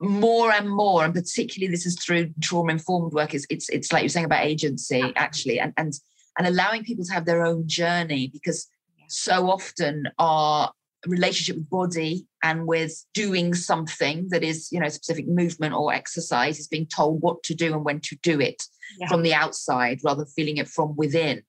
more 0.00 0.50
and 0.50 0.68
more, 0.68 1.04
and 1.04 1.14
particularly 1.14 1.70
this 1.70 1.86
is 1.86 1.96
through 1.96 2.32
trauma 2.40 2.72
informed 2.72 3.12
work, 3.12 3.34
is 3.34 3.46
it's 3.50 3.68
it's 3.68 3.92
like 3.92 4.02
you're 4.02 4.08
saying 4.08 4.26
about 4.26 4.44
agency 4.44 5.12
actually, 5.14 5.60
and 5.60 5.72
and 5.76 5.92
and 6.36 6.46
allowing 6.46 6.82
people 6.82 7.04
to 7.04 7.12
have 7.12 7.24
their 7.24 7.44
own 7.44 7.68
journey 7.68 8.28
because 8.32 8.66
so 9.08 9.50
often 9.50 10.04
our 10.18 10.72
relationship 11.06 11.56
with 11.56 11.70
body 11.70 12.26
and 12.42 12.66
with 12.66 13.04
doing 13.12 13.54
something 13.54 14.26
that 14.30 14.42
is 14.42 14.70
you 14.72 14.80
know 14.80 14.88
specific 14.88 15.26
movement 15.28 15.74
or 15.74 15.92
exercise 15.92 16.58
is 16.58 16.68
being 16.68 16.86
told 16.86 17.20
what 17.20 17.42
to 17.42 17.54
do 17.54 17.72
and 17.72 17.84
when 17.84 18.00
to 18.00 18.16
do 18.22 18.40
it 18.40 18.62
yeah. 18.98 19.08
from 19.08 19.22
the 19.22 19.34
outside 19.34 20.00
rather 20.04 20.24
than 20.24 20.32
feeling 20.32 20.56
it 20.58 20.68
from 20.68 20.94
within 20.96 21.42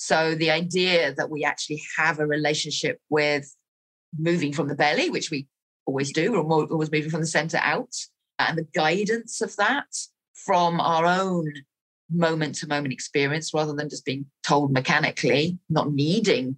so 0.00 0.36
the 0.36 0.52
idea 0.52 1.12
that 1.12 1.28
we 1.28 1.42
actually 1.42 1.82
have 1.96 2.20
a 2.20 2.26
relationship 2.26 3.00
with 3.10 3.52
moving 4.16 4.52
from 4.52 4.68
the 4.68 4.76
belly 4.76 5.10
which 5.10 5.28
we 5.28 5.48
always 5.88 6.12
do. 6.12 6.30
We're 6.30 6.66
always 6.66 6.92
moving 6.92 7.10
from 7.10 7.20
the 7.20 7.26
center 7.26 7.58
out. 7.60 7.92
And 8.38 8.56
the 8.56 8.68
guidance 8.74 9.40
of 9.40 9.56
that 9.56 9.88
from 10.46 10.80
our 10.80 11.04
own 11.04 11.52
moment 12.10 12.54
to 12.56 12.68
moment 12.68 12.92
experience 12.92 13.52
rather 13.52 13.72
than 13.72 13.88
just 13.88 14.04
being 14.04 14.26
told 14.46 14.72
mechanically, 14.72 15.58
not 15.68 15.90
needing, 15.92 16.56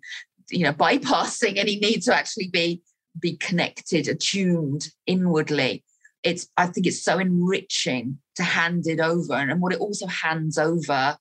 you 0.51 0.65
know, 0.65 0.73
bypassing 0.85 1.57
any 1.57 1.77
need 1.77 2.03
to 2.03 2.15
actually 2.15 2.49
be 2.49 2.83
be 3.19 3.37
connected, 3.39 4.07
attuned 4.07 4.89
inwardly. 5.07 5.83
It's 6.23 6.47
I 6.59 6.67
think 6.67 6.87
it's 6.87 7.03
so 7.03 7.19
enriching 7.19 8.19
to 8.35 8.43
hand 8.43 8.87
it 8.87 9.01
over. 9.01 9.33
And, 9.33 9.51
and 9.51 9.63
what 9.63 9.73
it 9.73 9.81
also 9.81 10.07
hands 10.07 10.59
over 10.59 11.17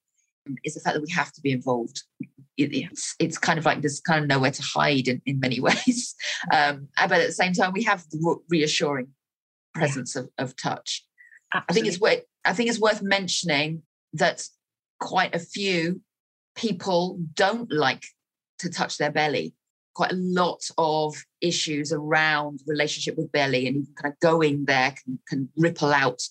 is 0.64 0.74
the 0.76 0.80
fact 0.80 0.96
that 0.96 1.04
we 1.04 1.12
have 1.12 1.32
to 1.34 1.42
be 1.42 1.52
involved 1.52 2.04
it's 2.60 3.16
it's 3.20 3.38
kind 3.38 3.58
of 3.58 3.66
like 3.66 3.82
there's 3.82 4.02
kind 4.02 4.24
of 4.24 4.28
nowhere 4.28 4.52
to 4.52 4.62
hide 4.62 5.08
in, 5.08 5.22
in 5.26 5.40
many 5.40 5.60
ways. 5.68 6.16
Um, 6.52 6.88
but 6.98 7.14
at 7.20 7.28
the 7.28 7.34
same 7.34 7.54
time, 7.54 7.72
we 7.74 7.84
have 7.84 8.04
the 8.10 8.38
reassuring 8.50 9.08
presence 9.74 10.16
yeah. 10.16 10.24
of, 10.24 10.30
of 10.38 10.56
touch. 10.56 11.06
Absolutely. 11.54 11.66
I 11.70 11.74
think 11.74 11.88
it's 11.88 12.02
worth 12.02 12.22
I 12.46 12.54
think 12.54 12.70
it's 12.70 12.80
worth 12.80 13.02
mentioning 13.02 13.84
that 14.14 14.46
quite 15.00 15.36
a 15.36 15.40
few 15.40 16.02
people 16.56 17.20
don't 17.34 17.72
like 17.72 18.04
to 18.60 18.70
touch 18.70 18.98
their 18.98 19.12
belly. 19.12 19.54
Quite 19.96 20.12
a 20.12 20.16
lot 20.16 20.62
of 20.78 21.16
issues 21.42 21.92
around 21.92 22.62
relationship 22.68 23.18
with 23.18 23.32
belly 23.32 23.68
and 23.68 23.78
even 23.78 23.94
kind 24.02 24.14
of 24.14 24.20
going 24.20 24.66
there 24.66 24.94
can, 25.04 25.20
can 25.28 25.50
ripple 25.58 25.92
out 25.92 26.22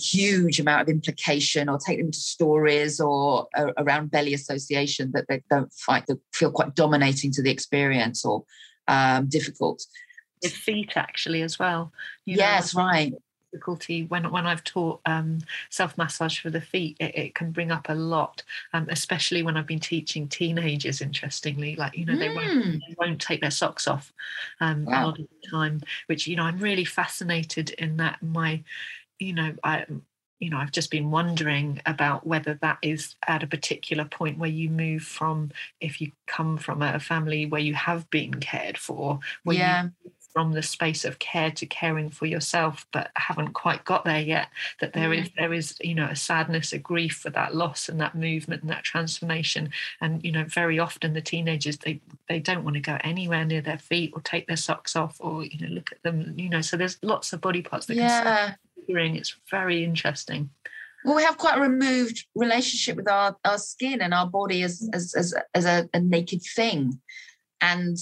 huge 0.00 0.58
amount 0.58 0.82
of 0.82 0.88
implication 0.88 1.68
or 1.68 1.78
take 1.78 1.98
them 1.98 2.10
to 2.10 2.18
stories 2.18 3.00
or 3.00 3.46
uh, 3.56 3.72
around 3.78 4.10
belly 4.10 4.34
association 4.34 5.12
that 5.12 5.26
they 5.28 5.42
don't 5.50 5.72
find 5.72 6.04
that 6.08 6.18
feel 6.32 6.50
quite 6.50 6.74
dominating 6.74 7.30
to 7.32 7.42
the 7.42 7.50
experience 7.50 8.24
or 8.24 8.44
um, 8.88 9.26
difficult. 9.28 9.84
Feet, 10.44 10.96
actually, 10.96 11.42
as 11.42 11.58
well. 11.58 11.92
You 12.24 12.36
yes, 12.36 12.74
know, 12.74 12.82
right. 12.82 13.12
Difficulty 13.52 14.06
when 14.06 14.30
when 14.32 14.46
I've 14.46 14.64
taught 14.64 15.02
um, 15.04 15.38
self 15.70 15.96
massage 15.98 16.40
for 16.40 16.50
the 16.50 16.60
feet, 16.60 16.96
it, 16.98 17.14
it, 17.14 17.34
can 17.34 17.52
bring 17.52 17.70
up 17.70 17.88
a 17.90 17.94
lot, 17.94 18.42
um, 18.72 18.88
especially 18.90 19.42
when 19.42 19.56
I've 19.56 19.66
been 19.66 19.78
teaching 19.78 20.26
teenagers. 20.26 21.00
Interestingly, 21.00 21.76
like 21.76 21.96
you 21.96 22.06
know, 22.06 22.14
mm. 22.14 22.18
they, 22.18 22.28
won't, 22.30 22.64
hmm. 22.64 22.70
they 22.70 22.94
won't 22.98 23.20
take 23.20 23.42
their 23.42 23.50
socks 23.50 23.86
off 23.86 24.12
um, 24.60 24.86
wow. 24.86 24.92
a 24.92 25.06
lot 25.06 25.20
of 25.20 25.26
the 25.28 25.48
time. 25.50 25.80
Which 26.06 26.26
you 26.26 26.34
know, 26.34 26.44
I'm 26.44 26.58
really 26.58 26.86
fascinated 26.86 27.70
in 27.70 27.98
that. 27.98 28.22
My 28.22 28.64
you 29.22 29.32
know, 29.32 29.54
I, 29.62 29.86
you 30.40 30.50
know, 30.50 30.58
I've 30.58 30.72
just 30.72 30.90
been 30.90 31.10
wondering 31.10 31.80
about 31.86 32.26
whether 32.26 32.54
that 32.54 32.78
is 32.82 33.14
at 33.28 33.42
a 33.42 33.46
particular 33.46 34.04
point 34.04 34.38
where 34.38 34.50
you 34.50 34.68
move 34.68 35.02
from, 35.02 35.52
if 35.80 36.00
you 36.00 36.10
come 36.26 36.58
from 36.58 36.82
a 36.82 36.98
family 36.98 37.46
where 37.46 37.60
you 37.60 37.74
have 37.74 38.10
been 38.10 38.34
cared 38.34 38.76
for, 38.76 39.20
where 39.44 39.56
yeah. 39.56 39.84
you 39.84 40.10
from 40.32 40.52
the 40.52 40.62
space 40.62 41.04
of 41.04 41.18
care 41.18 41.50
to 41.50 41.66
caring 41.66 42.08
for 42.08 42.26
yourself, 42.26 42.86
but 42.92 43.10
haven't 43.16 43.52
quite 43.52 43.84
got 43.84 44.04
there 44.04 44.20
yet. 44.20 44.48
That 44.80 44.94
there 44.94 45.12
is 45.12 45.28
mm-hmm. 45.28 45.40
there 45.42 45.52
is 45.52 45.76
you 45.80 45.94
know 45.94 46.06
a 46.06 46.16
sadness, 46.16 46.72
a 46.72 46.78
grief 46.78 47.16
for 47.16 47.30
that 47.30 47.54
loss 47.54 47.88
and 47.88 48.00
that 48.00 48.14
movement 48.14 48.62
and 48.62 48.70
that 48.70 48.84
transformation. 48.84 49.70
And 50.00 50.24
you 50.24 50.32
know, 50.32 50.44
very 50.44 50.78
often 50.78 51.12
the 51.12 51.20
teenagers 51.20 51.78
they 51.78 52.00
they 52.28 52.40
don't 52.40 52.64
want 52.64 52.74
to 52.74 52.80
go 52.80 52.98
anywhere 53.04 53.44
near 53.44 53.60
their 53.60 53.78
feet 53.78 54.12
or 54.14 54.22
take 54.22 54.46
their 54.46 54.56
socks 54.56 54.96
off 54.96 55.16
or 55.20 55.44
you 55.44 55.58
know 55.60 55.72
look 55.72 55.92
at 55.92 56.02
them. 56.02 56.34
You 56.36 56.48
know, 56.48 56.62
so 56.62 56.76
there's 56.76 56.98
lots 57.02 57.32
of 57.32 57.40
body 57.40 57.62
parts 57.62 57.86
that 57.86 57.96
yeah. 57.96 58.22
can. 58.22 58.56
It's 58.88 59.36
very 59.50 59.84
interesting. 59.84 60.50
Well, 61.04 61.16
we 61.16 61.24
have 61.24 61.36
quite 61.36 61.58
a 61.58 61.60
removed 61.60 62.26
relationship 62.34 62.96
with 62.96 63.10
our, 63.10 63.36
our 63.44 63.58
skin 63.58 64.00
and 64.00 64.14
our 64.14 64.28
body 64.28 64.62
as 64.62 64.88
as 64.92 65.14
as, 65.14 65.34
as 65.54 65.64
a, 65.64 65.88
a 65.92 66.00
naked 66.00 66.42
thing, 66.54 67.00
and 67.60 67.96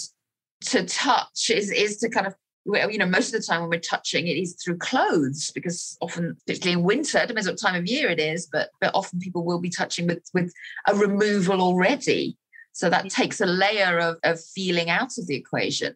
to 0.67 0.85
touch 0.85 1.51
is 1.51 1.71
is 1.71 1.97
to 1.99 2.11
kind 2.11 2.27
of 2.27 2.35
you 2.67 2.99
know 2.99 3.07
most 3.07 3.35
of 3.35 3.41
the 3.41 3.47
time 3.47 3.63
when 3.63 3.71
we're 3.71 3.81
touching 3.81 4.27
it 4.27 4.37
is 4.37 4.55
through 4.63 4.77
clothes 4.77 5.51
because 5.55 5.97
often 6.03 6.37
particularly 6.47 6.79
in 6.79 6.85
winter 6.85 7.25
depends 7.27 7.49
what 7.49 7.59
time 7.59 7.75
of 7.75 7.87
year 7.87 8.11
it 8.11 8.21
is 8.21 8.47
but 8.53 8.69
but 8.83 8.95
often 8.95 9.19
people 9.19 9.43
will 9.43 9.59
be 9.59 9.71
touching 9.71 10.07
with 10.07 10.23
with 10.35 10.53
a 10.87 10.95
removal 10.95 11.63
already 11.63 12.37
so 12.73 12.89
that 12.91 13.07
mm. 13.07 13.15
takes 13.15 13.41
a 13.41 13.47
layer 13.47 13.99
of, 13.99 14.17
of 14.25 14.41
feeling 14.43 14.91
out 14.91 15.19
of 15.19 15.27
the 15.27 15.35
equation. 15.35 15.95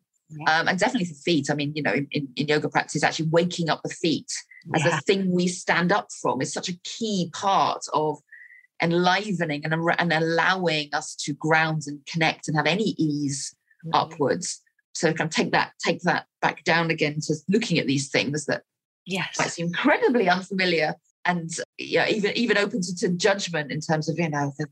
Um, 0.48 0.68
and 0.68 0.78
definitely 0.78 1.06
for 1.06 1.14
feet 1.14 1.50
i 1.50 1.54
mean 1.54 1.72
you 1.74 1.82
know 1.82 1.92
in, 1.92 2.28
in 2.36 2.48
yoga 2.48 2.68
practice 2.68 3.02
actually 3.02 3.28
waking 3.28 3.68
up 3.68 3.80
the 3.82 3.90
feet 3.90 4.30
as 4.74 4.84
yeah. 4.84 4.96
a 4.96 5.00
thing 5.02 5.30
we 5.30 5.46
stand 5.46 5.92
up 5.92 6.08
from 6.22 6.40
is 6.40 6.52
such 6.52 6.68
a 6.68 6.78
key 6.84 7.30
part 7.34 7.82
of 7.92 8.18
enlivening 8.82 9.64
and, 9.64 9.74
and 9.74 10.12
allowing 10.12 10.88
us 10.92 11.14
to 11.14 11.32
ground 11.34 11.82
and 11.86 12.04
connect 12.06 12.48
and 12.48 12.56
have 12.56 12.66
any 12.66 12.94
ease 12.98 13.54
mm-hmm. 13.84 13.94
upwards. 13.94 14.60
So 14.94 15.12
kind 15.12 15.28
of 15.28 15.34
take 15.34 15.52
that, 15.52 15.72
take 15.84 16.00
that 16.02 16.26
back 16.40 16.64
down 16.64 16.90
again 16.90 17.18
to 17.22 17.34
looking 17.48 17.78
at 17.78 17.86
these 17.86 18.10
things 18.10 18.46
that 18.46 18.62
yes 19.06 19.38
might 19.38 19.50
seem 19.50 19.66
incredibly 19.66 20.28
unfamiliar 20.30 20.94
and 21.26 21.50
yeah, 21.78 22.08
even 22.08 22.32
even 22.36 22.56
open 22.56 22.80
to, 22.80 22.94
to 22.96 23.08
judgment 23.08 23.70
in 23.70 23.80
terms 23.80 24.08
of 24.08 24.18
you 24.18 24.28
know 24.28 24.52
the 24.58 24.66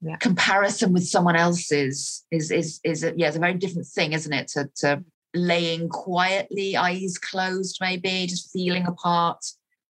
yeah. 0.00 0.16
comparison 0.16 0.92
with 0.92 1.06
someone 1.06 1.36
else's 1.36 2.24
is 2.30 2.50
is 2.50 2.80
is 2.84 3.04
a, 3.04 3.12
yeah, 3.16 3.28
it's 3.28 3.36
a 3.36 3.40
very 3.40 3.54
different 3.54 3.86
thing, 3.86 4.12
isn't 4.12 4.32
it? 4.32 4.48
To 4.48 4.70
to 4.76 5.04
laying 5.34 5.88
quietly, 5.88 6.76
eyes 6.76 7.18
closed, 7.18 7.78
maybe 7.80 8.26
just 8.26 8.52
feeling 8.52 8.86
apart, 8.86 9.44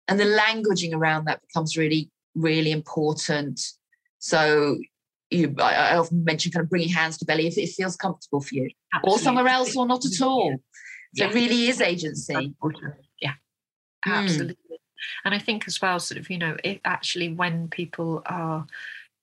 and 0.07 0.19
the 0.19 0.25
languaging 0.25 0.95
around 0.95 1.27
that 1.27 1.41
becomes 1.43 1.77
really 1.77 2.11
really 2.35 2.71
important. 2.71 3.61
So 4.19 4.79
you, 5.31 5.55
I, 5.59 5.75
I, 5.75 5.97
often 5.97 6.25
mention 6.25 6.53
kind 6.53 6.65
of 6.65 6.71
bringing 6.71 6.89
hands 6.89 7.19
to 7.19 7.25
belly 7.25 7.47
if 7.47 7.59
it 7.59 7.69
feels 7.69 7.97
comfortable 7.97 8.41
for 8.41 8.55
you, 8.55 8.71
Absolutely. 8.95 9.15
or 9.15 9.23
somewhere 9.23 9.49
else, 9.49 9.77
or 9.77 9.87
not 9.87 10.05
at 10.07 10.21
all. 10.23 10.57
So 11.15 11.25
yeah. 11.25 11.31
it 11.31 11.35
really 11.35 11.69
is 11.69 11.81
agency. 11.81 12.55
Yeah, 13.21 13.33
hmm. 14.05 14.11
absolutely. 14.11 14.55
Mm. 14.55 14.79
And 15.25 15.35
I 15.35 15.39
think 15.39 15.67
as 15.67 15.81
well, 15.81 15.99
sort 16.01 16.19
of, 16.19 16.31
you 16.31 16.39
know, 16.39 16.57
it 16.65 16.81
actually 16.85 17.33
when 17.33 17.69
people 17.69 18.23
are 18.27 18.67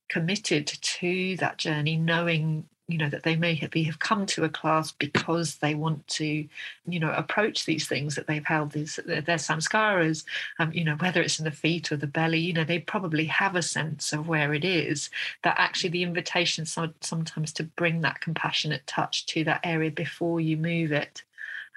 committed 0.10 0.68
to 0.68 1.36
that 1.38 1.58
journey, 1.58 1.98
knowing 1.98 2.68
you 2.88 2.98
know 2.98 3.10
that 3.10 3.24
they 3.24 3.36
may 3.36 3.56
have, 3.56 3.72
be, 3.72 3.84
have 3.84 4.00
come 4.00 4.26
to 4.26 4.44
a 4.44 4.50
class 4.50 4.92
because 4.92 5.56
they 5.56 5.74
want 5.74 6.06
to 6.08 6.48
you 6.88 7.00
know 7.00 7.12
approach 7.12 7.66
these 7.66 7.88
things 7.88 8.16
that 8.16 8.28
they've 8.28 8.46
held 8.46 8.72
these 8.72 9.00
their, 9.06 9.22
their 9.22 9.38
samskaras 9.38 10.24
um, 10.60 10.72
you 10.72 10.84
know 10.84 10.96
whether 10.96 11.22
it's 11.22 11.40
in 11.40 11.46
the 11.46 11.52
feet 11.52 11.92
or 11.92 11.98
the 11.98 12.08
belly 12.08 12.40
you 12.40 12.54
know 12.54 12.64
they 12.64 12.80
probably 12.80 13.26
have 13.26 13.56
a 13.56 13.62
sense 13.62 14.14
of 14.14 14.28
where 14.28 14.54
it 14.54 14.64
is 14.64 15.10
that 15.44 15.56
actually 15.58 15.90
the 15.90 16.04
invitation 16.04 16.66
so, 16.66 16.90
sometimes 17.02 17.52
to 17.52 17.64
bring 17.64 18.02
that 18.02 18.22
compassionate 18.22 18.86
touch 18.86 19.26
to 19.26 19.44
that 19.44 19.62
area 19.64 19.90
before 19.90 20.40
you 20.40 20.56
move 20.56 20.92
it 20.92 21.24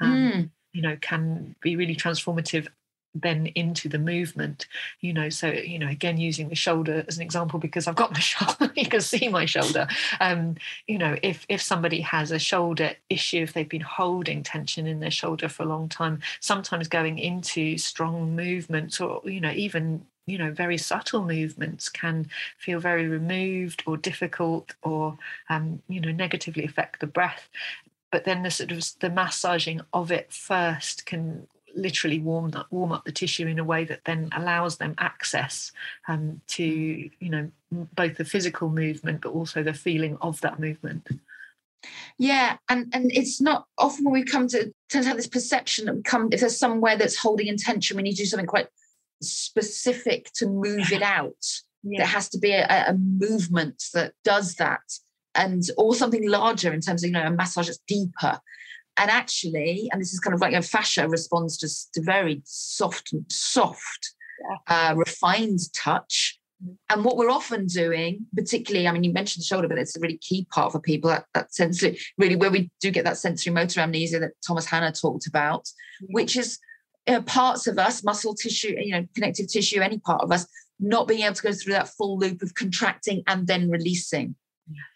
um, 0.00 0.14
mm. 0.14 0.50
you 0.72 0.82
know 0.82 0.96
can 1.00 1.54
be 1.62 1.74
really 1.74 1.96
transformative 1.96 2.68
then 3.14 3.46
into 3.54 3.88
the 3.88 3.98
movement 3.98 4.66
you 5.00 5.12
know 5.12 5.28
so 5.28 5.48
you 5.48 5.78
know 5.78 5.88
again 5.88 6.18
using 6.18 6.48
the 6.48 6.54
shoulder 6.54 7.04
as 7.08 7.16
an 7.16 7.22
example 7.22 7.58
because 7.58 7.86
i've 7.86 7.96
got 7.96 8.12
my 8.12 8.18
shoulder 8.32 8.72
you 8.76 8.86
can 8.86 9.00
see 9.00 9.28
my 9.28 9.44
shoulder. 9.44 9.86
Um 10.20 10.56
you 10.86 10.98
know 10.98 11.16
if 11.22 11.44
if 11.48 11.60
somebody 11.60 12.00
has 12.00 12.30
a 12.30 12.38
shoulder 12.38 12.92
issue 13.08 13.42
if 13.42 13.52
they've 13.52 13.68
been 13.68 13.80
holding 13.80 14.42
tension 14.42 14.86
in 14.86 15.00
their 15.00 15.10
shoulder 15.10 15.48
for 15.48 15.62
a 15.62 15.66
long 15.66 15.88
time 15.88 16.20
sometimes 16.40 16.88
going 16.88 17.18
into 17.18 17.78
strong 17.78 18.36
movements 18.36 19.00
or 19.00 19.20
you 19.24 19.40
know 19.40 19.50
even 19.50 20.04
you 20.28 20.38
know 20.38 20.52
very 20.52 20.78
subtle 20.78 21.24
movements 21.24 21.88
can 21.88 22.28
feel 22.58 22.78
very 22.78 23.08
removed 23.08 23.82
or 23.86 23.96
difficult 23.96 24.74
or 24.82 25.18
um, 25.48 25.82
you 25.88 26.00
know 26.00 26.12
negatively 26.12 26.64
affect 26.64 27.00
the 27.00 27.06
breath. 27.06 27.48
But 28.10 28.24
then 28.24 28.42
the 28.42 28.50
sort 28.50 28.72
of 28.72 28.84
the 29.00 29.10
massaging 29.10 29.80
of 29.92 30.12
it 30.12 30.32
first 30.32 31.06
can 31.06 31.46
literally 31.74 32.18
warm 32.18 32.52
up, 32.54 32.66
warm 32.70 32.92
up 32.92 33.04
the 33.04 33.12
tissue 33.12 33.46
in 33.46 33.58
a 33.58 33.64
way 33.64 33.84
that 33.84 34.04
then 34.04 34.28
allows 34.34 34.76
them 34.76 34.94
access 34.98 35.72
um, 36.08 36.40
to 36.48 36.64
you 36.64 37.30
know 37.30 37.50
both 37.70 38.16
the 38.16 38.24
physical 38.24 38.68
movement 38.68 39.20
but 39.20 39.30
also 39.30 39.62
the 39.62 39.74
feeling 39.74 40.16
of 40.20 40.40
that 40.40 40.58
movement. 40.58 41.06
Yeah 42.18 42.56
and 42.68 42.88
and 42.92 43.12
it's 43.12 43.40
not 43.40 43.66
often 43.78 44.04
when 44.04 44.14
we 44.14 44.24
come 44.24 44.48
to 44.48 44.72
tend 44.88 45.04
to 45.04 45.08
have 45.08 45.16
this 45.16 45.28
perception 45.28 45.84
that 45.86 45.94
we 45.94 46.02
come 46.02 46.28
if 46.32 46.40
there's 46.40 46.58
somewhere 46.58 46.96
that's 46.96 47.16
holding 47.16 47.46
intention 47.46 47.96
we 47.96 48.02
need 48.02 48.16
to 48.16 48.22
do 48.22 48.26
something 48.26 48.46
quite 48.46 48.68
specific 49.22 50.30
to 50.34 50.46
move 50.46 50.92
it 50.92 51.02
out. 51.02 51.44
Yeah. 51.84 51.98
there 51.98 52.06
has 52.08 52.28
to 52.30 52.38
be 52.38 52.50
a, 52.50 52.66
a 52.88 52.94
movement 52.94 53.84
that 53.94 54.12
does 54.24 54.56
that 54.56 54.80
and 55.36 55.62
or 55.76 55.94
something 55.94 56.28
larger 56.28 56.72
in 56.72 56.80
terms 56.80 57.04
of 57.04 57.08
you 57.08 57.14
know 57.14 57.24
a 57.24 57.30
massage 57.30 57.68
that's 57.68 57.78
deeper 57.86 58.40
and 58.98 59.10
actually, 59.10 59.88
and 59.92 60.00
this 60.00 60.12
is 60.12 60.20
kind 60.20 60.34
of 60.34 60.40
like 60.40 60.54
a 60.54 60.62
fascia 60.62 61.08
responds 61.08 61.56
to, 61.58 61.68
to 61.94 62.04
very 62.04 62.42
soft, 62.44 63.12
and 63.12 63.24
soft, 63.30 64.14
yeah. 64.68 64.90
uh, 64.90 64.94
refined 64.94 65.60
touch. 65.74 66.38
Mm-hmm. 66.62 66.74
And 66.90 67.04
what 67.04 67.16
we're 67.16 67.30
often 67.30 67.66
doing, 67.66 68.26
particularly, 68.34 68.88
I 68.88 68.92
mean, 68.92 69.04
you 69.04 69.12
mentioned 69.12 69.42
the 69.42 69.46
shoulder, 69.46 69.68
but 69.68 69.78
it's 69.78 69.96
a 69.96 70.00
really 70.00 70.18
key 70.18 70.46
part 70.52 70.72
for 70.72 70.80
people 70.80 71.10
that, 71.10 71.26
that 71.34 71.54
sensory, 71.54 71.98
really, 72.18 72.36
where 72.36 72.50
we 72.50 72.70
do 72.80 72.90
get 72.90 73.04
that 73.04 73.18
sensory 73.18 73.52
motor 73.52 73.80
amnesia 73.80 74.18
that 74.18 74.32
Thomas 74.46 74.66
Hanna 74.66 74.92
talked 74.92 75.26
about, 75.26 75.64
mm-hmm. 75.64 76.12
which 76.12 76.36
is 76.36 76.58
you 77.06 77.14
know, 77.14 77.22
parts 77.22 77.66
of 77.66 77.78
us, 77.78 78.04
muscle 78.04 78.34
tissue, 78.34 78.74
you 78.78 78.92
know, 78.92 79.06
connective 79.14 79.48
tissue, 79.48 79.80
any 79.80 79.98
part 79.98 80.22
of 80.22 80.32
us, 80.32 80.46
not 80.80 81.08
being 81.08 81.22
able 81.22 81.34
to 81.34 81.42
go 81.42 81.52
through 81.52 81.72
that 81.72 81.88
full 81.88 82.18
loop 82.18 82.42
of 82.42 82.54
contracting 82.54 83.22
and 83.26 83.46
then 83.46 83.70
releasing. 83.70 84.34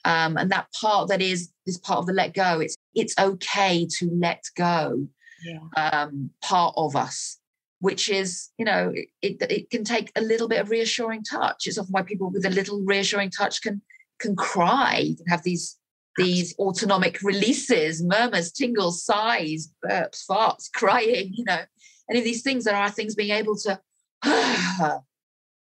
Um, 0.05 0.37
and 0.37 0.51
that 0.51 0.67
part 0.79 1.09
that 1.09 1.23
is 1.23 1.51
this 1.65 1.79
part 1.79 1.99
of 1.99 2.07
the 2.07 2.13
let 2.13 2.35
go, 2.35 2.61
it's 2.61 2.77
it's 2.95 3.15
okay 3.19 3.87
to 3.99 4.11
let 4.13 4.45
go 4.57 5.07
yeah. 5.45 5.59
um, 5.77 6.31
part 6.43 6.75
of 6.77 6.97
us, 6.97 7.39
which 7.81 8.09
is, 8.09 8.51
you 8.59 8.65
know, 8.65 8.93
it, 9.21 9.37
it 9.41 9.71
can 9.71 9.85
take 9.85 10.13
a 10.17 10.21
little 10.21 10.49
bit 10.49 10.61
of 10.61 10.71
reassuring 10.71 11.25
touch. 11.25 11.67
It's 11.67 11.79
often 11.79 11.93
why 11.93 12.03
people 12.03 12.31
with 12.31 12.47
a 12.47 12.51
little 12.51 12.83
reassuring 12.83 13.31
touch 13.31 13.63
can 13.63 13.83
can 14.19 14.37
cry, 14.37 15.15
can 15.17 15.27
have 15.29 15.43
these 15.43 15.79
these 16.17 16.55
autonomic 16.59 17.23
releases, 17.23 18.03
murmurs, 18.03 18.53
tingles, 18.53 19.03
sighs, 19.03 19.73
burps, 19.85 20.25
farts, 20.29 20.71
crying, 20.75 21.33
you 21.35 21.45
know, 21.45 21.61
any 22.11 22.19
of 22.19 22.25
these 22.25 22.43
things 22.43 22.65
that 22.65 22.75
are 22.75 22.91
things 22.91 23.15
being 23.15 23.31
able 23.31 23.57
to 23.57 23.81
go 24.25 25.01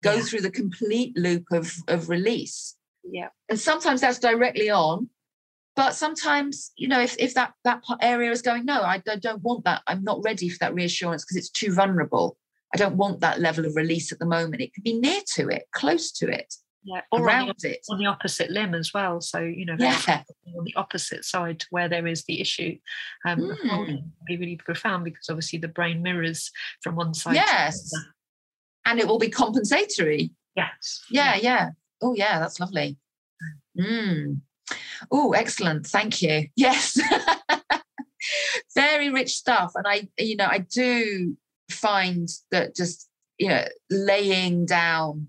yeah. 0.04 0.22
through 0.22 0.42
the 0.42 0.52
complete 0.52 1.16
loop 1.16 1.46
of, 1.52 1.72
of 1.88 2.10
release. 2.10 2.76
Yeah. 3.04 3.30
And 3.50 3.60
sometimes 3.60 4.02
that's 4.02 4.20
directly 4.20 4.70
on, 4.70 5.10
but 5.76 5.94
sometimes, 5.94 6.72
you 6.76 6.88
know, 6.88 7.00
if, 7.00 7.16
if 7.18 7.34
that, 7.36 7.54
that 7.64 7.82
area 8.02 8.32
is 8.32 8.42
going, 8.42 8.66
no, 8.66 8.82
I, 8.82 8.98
don't 9.00 9.42
want 9.42 9.64
that. 9.66 9.82
I'm 9.88 10.04
not 10.04 10.22
ready 10.24 10.50
for 10.50 10.58
that 10.60 10.74
reassurance 10.74 11.24
because 11.24 11.38
it's 11.38 11.50
too 11.50 11.74
vulnerable. 11.74 12.38
I 12.74 12.78
don't 12.78 12.98
want 12.98 13.22
that 13.22 13.40
level 13.40 13.66
of 13.66 13.76
release 13.76 14.12
at 14.12 14.20
the 14.20 14.26
moment. 14.26 14.62
It 14.62 14.74
could 14.74 14.84
be 14.84 15.00
near 15.00 15.22
to 15.36 15.50
it, 15.50 15.64
close 15.74 16.12
to 16.14 16.30
it. 16.30 16.54
Yeah, 16.84 17.02
or 17.12 17.24
around 17.24 17.54
the, 17.60 17.74
it. 17.74 17.86
On 17.92 18.00
the 18.00 18.08
opposite 18.08 18.50
limb 18.50 18.74
as 18.74 18.92
well. 18.92 19.22
So, 19.22 19.40
you 19.40 19.68
know, 19.68 19.76
yeah. 19.78 20.24
on 20.58 20.64
the 20.66 20.74
opposite 20.76 21.24
side 21.26 21.60
to 21.60 21.68
where 21.70 21.88
there 21.88 22.08
is 22.08 22.24
the 22.24 22.42
issue. 22.42 22.78
Um, 23.24 23.40
mm. 23.40 24.04
be 24.26 24.38
really 24.38 24.56
profound 24.56 25.04
because 25.04 25.30
obviously 25.30 25.60
the 25.60 25.68
brain 25.68 26.02
mirrors 26.02 26.50
from 26.82 26.96
one 26.96 27.14
side. 27.14 27.36
Yes. 27.36 27.92
And 28.86 29.00
it 29.00 29.08
will 29.08 29.20
be 29.20 29.30
compensatory. 29.30 30.32
Yes. 30.56 31.04
Yeah, 31.12 31.36
yeah 31.36 31.70
oh 32.02 32.14
yeah 32.14 32.40
that's 32.40 32.60
lovely 32.60 32.98
mm. 33.80 34.42
Oh 35.12 35.34
excellent. 35.34 35.88
Thank 35.88 36.22
you. 36.22 36.48
Yes. 36.56 37.00
Very 38.76 39.10
rich 39.10 39.34
stuff. 39.36 39.72
And 39.76 39.86
i 39.88 40.08
you 40.18 40.36
know 40.36 40.48
i 40.48 40.60
do 40.60 41.36
find 41.70 42.30
that 42.52 42.76
just 42.76 43.10
you 43.40 43.48
know 43.48 43.66
laying 43.90 44.66
down 44.66 45.28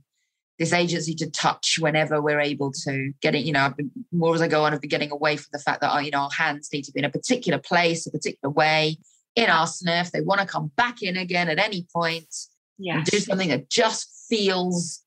this 0.58 0.72
agency 0.72 1.14
to 1.14 1.30
touch 1.30 1.78
whenever 1.80 2.20
we're 2.20 2.40
able 2.40 2.70
to 2.70 3.12
get 3.22 3.34
it 3.34 3.44
you 3.44 3.52
know 3.52 3.60
I've 3.60 3.76
been, 3.76 3.90
more 4.12 4.34
as 4.34 4.42
i 4.42 4.48
go 4.48 4.64
on 4.64 4.74
i've 4.74 4.80
been 4.80 4.90
getting 4.90 5.10
away 5.10 5.36
from 5.36 5.48
the 5.52 5.58
fact 5.58 5.80
that 5.80 6.04
you 6.04 6.10
know 6.10 6.18
our 6.18 6.30
hands 6.30 6.68
need 6.72 6.82
to 6.82 6.92
be 6.92 6.98
in 7.00 7.04
a 7.04 7.10
particular 7.10 7.58
place 7.58 8.06
a 8.06 8.10
particular 8.10 8.52
way 8.52 8.98
in 9.34 9.48
our 9.48 9.66
if 9.86 10.12
they 10.12 10.20
want 10.20 10.40
to 10.40 10.46
come 10.46 10.70
back 10.76 11.02
in 11.02 11.16
again 11.16 11.48
at 11.48 11.58
any 11.58 11.86
point. 11.94 12.34
Yeah 12.78 13.02
do 13.04 13.18
something 13.18 13.48
that 13.48 13.70
just 13.70 14.26
feels 14.28 15.02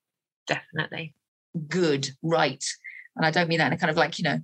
definitely. 0.46 1.14
good, 1.68 2.10
right. 2.22 2.64
And 3.16 3.24
I 3.24 3.30
don't 3.30 3.48
mean 3.48 3.58
that 3.58 3.68
in 3.68 3.72
a 3.72 3.78
kind 3.78 3.90
of 3.90 3.96
like, 3.96 4.18
you 4.18 4.24
know, 4.24 4.40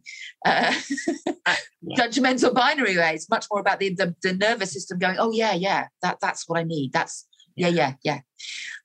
uh, 0.47 0.75
uh 1.47 1.55
yeah. 1.83 1.97
judgmental 1.97 2.55
binary 2.55 2.97
way. 2.97 3.15
It's 3.15 3.29
much 3.29 3.47
more 3.51 3.61
about 3.61 3.81
the, 3.81 3.95
the, 3.95 4.15
the 4.23 4.33
nervous 4.33 4.73
system 4.73 4.99
going, 4.99 5.17
oh 5.19 5.31
yeah, 5.31 5.53
yeah, 5.53 5.89
that 6.03 6.19
that's 6.21 6.49
what 6.49 6.59
I 6.59 6.65
need. 6.65 6.93
That's 6.93 7.27
yeah, 7.57 7.69
yeah, 7.69 7.95
yeah. 8.03 8.21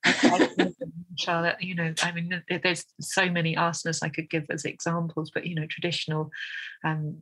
Charlotte, 1.18 1.62
you 1.62 1.74
know, 1.74 1.94
I 2.04 2.12
mean, 2.12 2.44
there's 2.64 2.86
so 3.02 3.30
many 3.30 3.56
asanas 3.56 4.04
I 4.04 4.10
could 4.10 4.30
give 4.30 4.46
as 4.52 4.66
examples, 4.66 5.32
but 5.34 5.46
you 5.46 5.56
know, 5.56 5.66
traditional 5.68 6.30
um, 6.84 7.22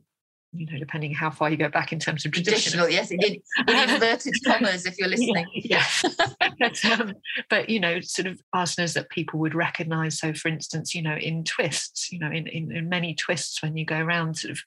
you 0.58 0.66
know, 0.66 0.78
depending 0.78 1.12
how 1.12 1.30
far 1.30 1.50
you 1.50 1.56
go 1.56 1.68
back 1.68 1.92
in 1.92 1.98
terms 1.98 2.24
of 2.24 2.32
traditional. 2.32 2.88
yes, 2.88 3.10
in, 3.10 3.20
in 3.22 3.40
inverted 3.68 4.34
commas, 4.44 4.86
if 4.86 4.98
you're 4.98 5.08
listening. 5.08 5.46
Yeah, 5.54 5.84
yeah. 6.02 6.50
but, 6.58 6.84
um, 6.84 7.14
but, 7.48 7.68
you 7.68 7.80
know, 7.80 8.00
sort 8.00 8.26
of 8.26 8.40
asanas 8.54 8.94
that 8.94 9.10
people 9.10 9.40
would 9.40 9.54
recognize. 9.54 10.18
So, 10.18 10.32
for 10.34 10.48
instance, 10.48 10.94
you 10.94 11.02
know, 11.02 11.16
in 11.16 11.44
twists, 11.44 12.12
you 12.12 12.18
know, 12.18 12.30
in, 12.30 12.46
in, 12.46 12.72
in 12.72 12.88
many 12.88 13.14
twists, 13.14 13.62
when 13.62 13.76
you 13.76 13.84
go 13.84 13.98
around, 13.98 14.38
sort 14.38 14.52
of, 14.52 14.60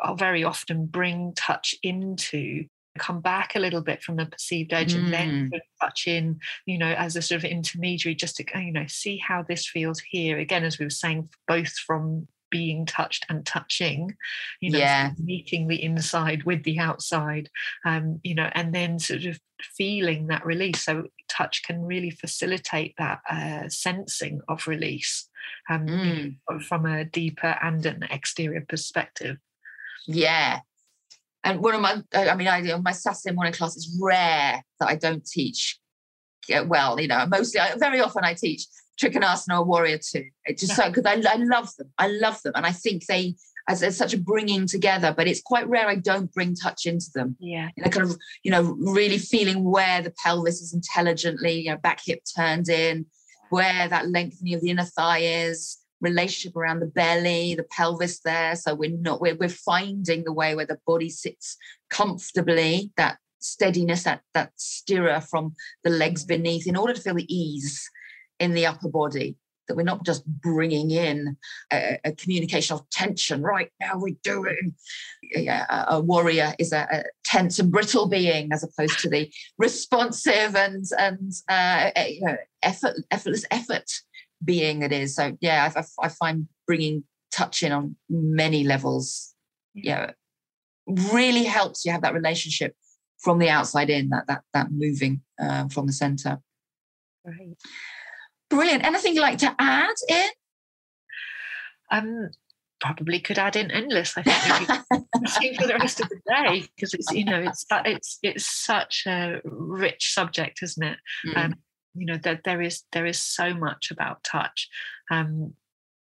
I'll 0.00 0.16
very 0.16 0.44
often 0.44 0.86
bring 0.86 1.32
touch 1.34 1.74
into 1.82 2.64
come 2.98 3.20
back 3.20 3.56
a 3.56 3.58
little 3.58 3.80
bit 3.80 4.02
from 4.02 4.16
the 4.16 4.26
perceived 4.26 4.72
edge 4.72 4.94
mm. 4.94 4.98
and 4.98 5.12
then 5.12 5.50
mm. 5.52 5.60
touch 5.80 6.06
in, 6.06 6.38
you 6.66 6.78
know, 6.78 6.92
as 6.92 7.16
a 7.16 7.22
sort 7.22 7.42
of 7.42 7.50
intermediary, 7.50 8.14
just 8.14 8.36
to, 8.36 8.44
you 8.54 8.72
know, 8.72 8.86
see 8.86 9.16
how 9.18 9.42
this 9.42 9.66
feels 9.66 10.00
here. 10.00 10.38
Again, 10.38 10.64
as 10.64 10.78
we 10.78 10.86
were 10.86 10.90
saying, 10.90 11.28
both 11.48 11.72
from 11.72 12.28
being 12.54 12.86
touched 12.86 13.26
and 13.28 13.44
touching, 13.44 14.14
you 14.60 14.70
know, 14.70 14.78
yeah. 14.78 15.10
meeting 15.18 15.66
the 15.66 15.82
inside 15.82 16.44
with 16.44 16.62
the 16.62 16.78
outside, 16.78 17.50
um, 17.84 18.20
you 18.22 18.32
know, 18.32 18.48
and 18.52 18.72
then 18.72 18.96
sort 19.00 19.24
of 19.24 19.40
feeling 19.76 20.28
that 20.28 20.46
release. 20.46 20.84
So 20.84 21.08
touch 21.28 21.64
can 21.64 21.84
really 21.84 22.10
facilitate 22.10 22.94
that 22.96 23.18
uh, 23.28 23.68
sensing 23.68 24.40
of 24.46 24.68
release 24.68 25.28
um, 25.68 25.86
mm. 25.88 26.62
from 26.62 26.86
a 26.86 27.04
deeper 27.04 27.58
and 27.60 27.84
an 27.86 28.04
exterior 28.08 28.64
perspective. 28.68 29.36
Yeah. 30.06 30.60
And 31.42 31.58
one 31.58 31.74
of 31.74 31.80
my, 31.80 32.02
I 32.14 32.36
mean, 32.36 32.46
I 32.46 32.60
my 32.76 32.92
Saturday 32.92 33.34
morning 33.34 33.52
class 33.52 33.74
is 33.74 33.98
rare 34.00 34.62
that 34.78 34.88
I 34.88 34.94
don't 34.94 35.26
teach 35.26 35.80
well, 36.66 37.00
you 37.00 37.08
know, 37.08 37.26
mostly, 37.26 37.60
very 37.78 38.00
often 38.00 38.22
I 38.22 38.34
teach 38.34 38.66
Trikonasana 39.00 39.58
or 39.58 39.64
Warrior 39.64 39.98
Two. 39.98 40.24
It 40.44 40.58
just 40.58 40.76
so 40.76 40.90
because 40.90 41.06
I, 41.06 41.14
I 41.28 41.36
love 41.36 41.74
them. 41.76 41.90
I 41.98 42.08
love 42.08 42.40
them, 42.42 42.52
and 42.56 42.66
I 42.66 42.72
think 42.72 43.06
they 43.06 43.34
as 43.68 43.80
there's 43.80 43.96
such 43.96 44.14
a 44.14 44.18
bringing 44.18 44.66
together. 44.66 45.14
But 45.16 45.26
it's 45.26 45.40
quite 45.40 45.68
rare 45.68 45.88
I 45.88 45.96
don't 45.96 46.32
bring 46.32 46.54
touch 46.54 46.86
into 46.86 47.10
them. 47.14 47.36
Yeah, 47.40 47.70
you 47.76 47.84
know, 47.84 47.90
kind 47.90 48.08
of 48.08 48.16
you 48.42 48.50
know 48.50 48.76
really 48.78 49.18
feeling 49.18 49.64
where 49.64 50.02
the 50.02 50.14
pelvis 50.22 50.60
is 50.60 50.74
intelligently, 50.74 51.60
you 51.60 51.70
know, 51.70 51.78
back 51.78 52.00
hip 52.04 52.20
turned 52.36 52.68
in, 52.68 53.06
where 53.50 53.88
that 53.88 54.08
lengthening 54.08 54.54
of 54.54 54.60
the 54.60 54.70
inner 54.70 54.84
thigh 54.84 55.20
is, 55.20 55.78
relationship 56.00 56.56
around 56.56 56.80
the 56.80 56.86
belly, 56.86 57.54
the 57.54 57.64
pelvis 57.64 58.20
there. 58.20 58.54
So 58.54 58.74
we're 58.74 58.96
not 58.96 59.20
we're 59.20 59.36
we're 59.36 59.48
finding 59.48 60.24
the 60.24 60.32
way 60.32 60.54
where 60.54 60.66
the 60.66 60.78
body 60.86 61.10
sits 61.10 61.56
comfortably. 61.90 62.92
That 62.96 63.18
steadiness, 63.40 64.04
that 64.04 64.22
that 64.34 64.52
sthira 64.58 65.26
from 65.28 65.54
the 65.82 65.90
legs 65.90 66.24
beneath, 66.24 66.66
in 66.66 66.76
order 66.76 66.94
to 66.94 67.00
feel 67.00 67.14
the 67.14 67.34
ease 67.34 67.90
in 68.38 68.54
the 68.54 68.66
upper 68.66 68.88
body. 68.88 69.36
That 69.66 69.76
we're 69.76 69.82
not 69.82 70.04
just 70.04 70.26
bringing 70.26 70.90
in 70.90 71.38
a, 71.72 71.98
a 72.04 72.12
communication 72.12 72.74
of 72.74 72.88
tension. 72.90 73.40
Right 73.40 73.70
now, 73.80 73.92
we're 73.94 74.16
doing. 74.22 74.74
Yeah, 75.22 75.64
a, 75.70 75.94
a 75.94 76.00
warrior 76.00 76.54
is 76.58 76.72
a, 76.72 76.86
a, 76.92 77.04
tense 77.24 77.58
and 77.58 77.72
brittle 77.72 78.06
being, 78.06 78.52
as 78.52 78.62
opposed 78.62 78.98
to 79.00 79.08
the 79.08 79.32
responsive 79.56 80.54
and 80.54 80.84
and 80.98 81.32
uh, 81.48 81.90
you 81.96 82.26
know, 82.26 82.36
effort, 82.62 82.96
effortless 83.10 83.46
effort 83.50 83.90
being 84.44 84.82
it 84.82 84.92
is. 84.92 85.16
So 85.16 85.36
yeah, 85.40 85.72
I, 85.74 85.84
I 86.02 86.08
find 86.08 86.46
bringing 86.66 87.04
touch 87.32 87.62
in 87.62 87.72
on 87.72 87.96
many 88.08 88.64
levels, 88.64 89.34
yeah, 89.74 90.12
really 90.86 91.44
helps 91.44 91.84
you 91.84 91.92
have 91.92 92.02
that 92.02 92.14
relationship 92.14 92.74
from 93.18 93.38
the 93.38 93.48
outside 93.48 93.90
in. 93.90 94.10
That 94.10 94.26
that 94.28 94.42
that 94.52 94.70
moving 94.70 95.22
uh, 95.40 95.68
from 95.68 95.86
the 95.86 95.92
center. 95.92 96.40
Right. 97.24 97.56
Brilliant. 98.54 98.84
Anything 98.84 99.14
you'd 99.14 99.22
like 99.22 99.38
to 99.38 99.54
add 99.58 99.94
in? 100.08 100.28
Um, 101.90 102.30
probably 102.80 103.20
could 103.20 103.38
add 103.38 103.56
in 103.56 103.70
endless. 103.70 104.14
I 104.16 104.22
think 104.22 105.60
for 105.60 105.66
the 105.66 105.76
rest 105.78 106.00
of 106.00 106.08
the 106.08 106.20
day 106.28 106.66
because 106.76 106.94
it's 106.94 107.10
you 107.12 107.24
know 107.24 107.40
it's 107.40 107.64
it's 107.70 108.18
it's 108.22 108.46
such 108.46 109.04
a 109.06 109.40
rich 109.44 110.12
subject, 110.12 110.62
isn't 110.62 110.82
it? 110.82 110.98
Mm. 111.26 111.36
Um, 111.36 111.54
you 111.94 112.06
know 112.06 112.14
that 112.14 112.42
there, 112.44 112.56
there 112.56 112.62
is 112.62 112.82
there 112.92 113.06
is 113.06 113.18
so 113.18 113.54
much 113.54 113.90
about 113.90 114.22
touch. 114.24 114.68
Um, 115.10 115.54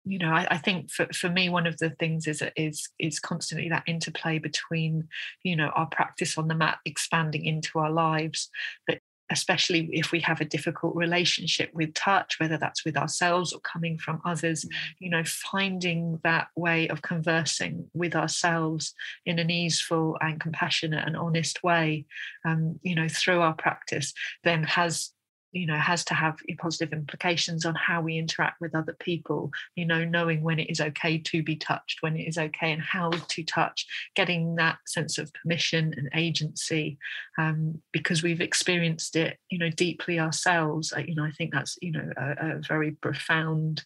you 0.08 0.18
know, 0.20 0.30
I, 0.30 0.46
I, 0.52 0.58
think 0.58 0.92
for, 0.92 1.06
for 1.12 1.28
me, 1.28 1.48
one 1.48 1.66
of 1.66 1.78
the 1.78 1.90
things 1.90 2.28
is 2.28 2.40
is 2.56 2.88
is 3.00 3.18
constantly 3.18 3.68
that 3.70 3.82
interplay 3.88 4.38
between, 4.38 5.08
you 5.42 5.56
know, 5.56 5.70
our 5.74 5.86
practice 5.86 6.38
on 6.38 6.46
the 6.46 6.54
mat 6.54 6.78
expanding 6.84 7.44
into 7.44 7.80
our 7.80 7.90
lives, 7.90 8.48
but 8.86 9.00
especially 9.30 9.88
if 9.92 10.12
we 10.12 10.20
have 10.20 10.40
a 10.40 10.44
difficult 10.44 10.94
relationship 10.94 11.70
with 11.74 11.92
touch, 11.94 12.38
whether 12.38 12.56
that's 12.56 12.84
with 12.84 12.96
ourselves 12.96 13.52
or 13.52 13.60
coming 13.60 13.98
from 13.98 14.20
others, 14.24 14.64
mm. 14.64 14.70
you 14.98 15.10
know, 15.10 15.24
finding 15.24 16.20
that 16.22 16.48
way 16.56 16.88
of 16.88 17.02
conversing 17.02 17.88
with 17.94 18.14
ourselves 18.14 18.94
in 19.24 19.38
an 19.38 19.50
easeful 19.50 20.16
and 20.20 20.40
compassionate 20.40 21.06
and 21.06 21.16
honest 21.16 21.62
way, 21.62 22.04
um, 22.44 22.78
you 22.82 22.94
know, 22.94 23.08
through 23.08 23.40
our 23.40 23.54
practice, 23.54 24.12
then 24.44 24.62
has 24.62 25.12
you 25.56 25.66
know 25.66 25.76
has 25.76 26.04
to 26.04 26.14
have 26.14 26.36
positive 26.58 26.92
implications 26.92 27.64
on 27.64 27.74
how 27.74 28.00
we 28.00 28.18
interact 28.18 28.60
with 28.60 28.74
other 28.74 28.94
people 29.00 29.50
you 29.74 29.86
know 29.86 30.04
knowing 30.04 30.42
when 30.42 30.58
it 30.58 30.70
is 30.70 30.80
okay 30.80 31.16
to 31.18 31.42
be 31.42 31.56
touched 31.56 32.02
when 32.02 32.16
it 32.16 32.28
is 32.28 32.36
okay 32.36 32.72
and 32.72 32.82
how 32.82 33.10
to 33.10 33.42
touch 33.42 33.86
getting 34.14 34.56
that 34.56 34.78
sense 34.86 35.16
of 35.16 35.32
permission 35.32 35.94
and 35.96 36.10
agency 36.14 36.98
um, 37.38 37.80
because 37.92 38.22
we've 38.22 38.40
experienced 38.40 39.16
it 39.16 39.38
you 39.50 39.58
know 39.58 39.70
deeply 39.70 40.20
ourselves 40.20 40.92
you 41.06 41.14
know 41.14 41.24
i 41.24 41.30
think 41.30 41.52
that's 41.52 41.78
you 41.80 41.92
know 41.92 42.10
a, 42.16 42.56
a 42.56 42.58
very 42.58 42.90
profound 42.90 43.84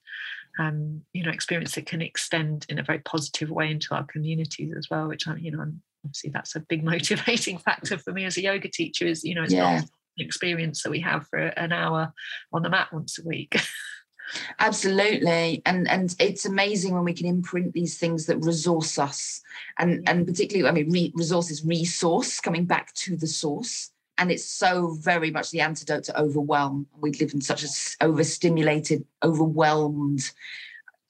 um, 0.59 1.03
you 1.13 1.25
know 1.25 1.31
experience 1.31 1.77
that 1.77 1.87
can 1.87 2.03
extend 2.03 2.67
in 2.69 2.79
a 2.79 2.83
very 2.83 2.99
positive 2.99 3.51
way 3.51 3.71
into 3.71 3.95
our 3.95 4.05
communities 4.05 4.75
as 4.77 4.89
well 4.91 5.07
which 5.07 5.29
i'm 5.29 5.39
you 5.39 5.53
know 5.53 5.61
I'm, 5.61 5.81
obviously 6.05 6.31
that's 6.31 6.57
a 6.57 6.61
big 6.61 6.83
motivating 6.93 7.59
factor 7.59 7.97
for 7.97 8.13
me 8.13 8.25
as 8.25 8.37
a 8.37 8.43
yoga 8.43 8.69
teacher 8.69 9.07
is 9.07 9.23
you 9.23 9.37
know 9.37 9.45
it's 9.45 9.53
yeah. 9.53 9.77
not 9.77 9.85
experience 10.21 10.83
that 10.83 10.91
we 10.91 11.01
have 11.01 11.27
for 11.29 11.39
an 11.39 11.73
hour 11.73 12.13
on 12.53 12.63
the 12.63 12.71
mat 12.71 12.93
once 12.93 13.19
a 13.19 13.27
week. 13.27 13.57
Absolutely, 14.61 15.61
and 15.67 15.89
and 15.89 16.15
it's 16.21 16.47
amazing 16.47 16.95
when 16.95 17.05
we 17.05 17.13
can 17.13 17.27
imprint 17.27 17.73
these 17.73 17.99
things 17.99 18.27
that 18.27 18.39
resource 18.45 18.99
us, 18.99 19.41
and 19.79 20.09
and 20.09 20.27
particularly, 20.27 20.69
I 20.69 20.73
mean, 20.73 20.91
re- 20.91 21.13
resources, 21.17 21.65
resource, 21.65 22.39
coming 22.39 22.65
back 22.65 22.95
to 22.95 23.17
the 23.17 23.27
source, 23.27 23.91
and 24.19 24.31
it's 24.31 24.45
so 24.45 24.97
very 25.01 25.33
much 25.33 25.51
the 25.51 25.63
antidote 25.63 26.05
to 26.05 26.21
overwhelm. 26.21 26.87
We 27.01 27.11
live 27.13 27.35
in 27.35 27.41
such 27.41 27.65
a 27.65 27.69
overstimulated, 28.05 29.05
overwhelmed 29.25 30.31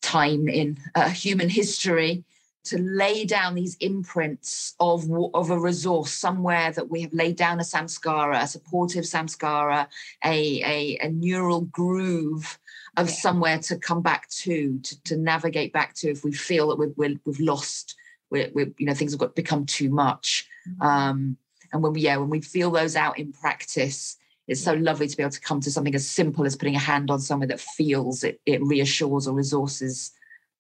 time 0.01 0.49
in 0.49 0.79
uh, 0.95 1.11
human 1.11 1.51
history 1.51 2.25
to 2.63 2.79
lay 2.79 3.25
down 3.25 3.55
these 3.55 3.77
imprints 3.77 4.75
of, 4.81 5.11
of 5.35 5.51
a 5.51 5.59
resource 5.59 6.13
somewhere 6.13 6.71
that 6.73 6.91
we 6.91 7.03
have 7.03 7.13
laid 7.13 7.37
down 7.37 7.59
a 7.59 7.63
samskara, 7.63 8.43
a 8.43 8.47
supportive 8.47 9.05
samskara, 9.05 9.87
a, 10.25 10.63
a, 10.63 10.99
a 11.03 11.09
neural 11.11 11.63
groove 11.63 12.59
of 12.97 13.09
yeah. 13.09 13.15
somewhere 13.15 13.59
to 13.59 13.79
come 13.79 14.03
back 14.03 14.29
to, 14.29 14.79
to, 14.81 15.03
to 15.03 15.17
navigate 15.17 15.73
back 15.73 15.95
to 15.95 16.11
if 16.11 16.23
we 16.23 16.33
feel 16.33 16.69
that 16.69 16.79
we've, 16.79 16.93
we 16.97 17.33
have 17.33 17.41
lost, 17.41 17.97
we're, 18.31 18.51
we're, 18.53 18.73
you 18.79 18.87
know, 18.87 18.95
things 18.95 19.13
have 19.13 19.21
got 19.21 19.35
become 19.35 19.65
too 19.65 19.89
much. 19.89 20.47
Mm-hmm. 20.69 20.83
Um, 20.83 21.37
and 21.73 21.83
when 21.83 21.93
we, 21.93 22.03
yeah, 22.03 22.17
when 22.19 22.31
we 22.31 22.41
feel 22.41 22.71
those 22.71 22.95
out 22.95 23.19
in 23.19 23.33
practice, 23.33 24.17
it's 24.49 24.63
so 24.63 24.75
lovely 24.75 25.07
to 25.07 25.17
be 25.17 25.23
able 25.23 25.31
to 25.31 25.41
come 25.41 25.61
to 25.61 25.71
something 25.71 25.95
as 25.95 26.07
simple 26.09 26.45
as 26.45 26.57
putting 26.57 26.75
a 26.75 26.81
hand 26.81 27.11
on 27.11 27.21
somewhere 27.21 27.49
that 27.49 27.61
feels 27.61 28.25
it, 28.25 28.41
it 28.45 28.63
reassures 28.63 29.29
or 29.29 29.35
resources 29.35 30.11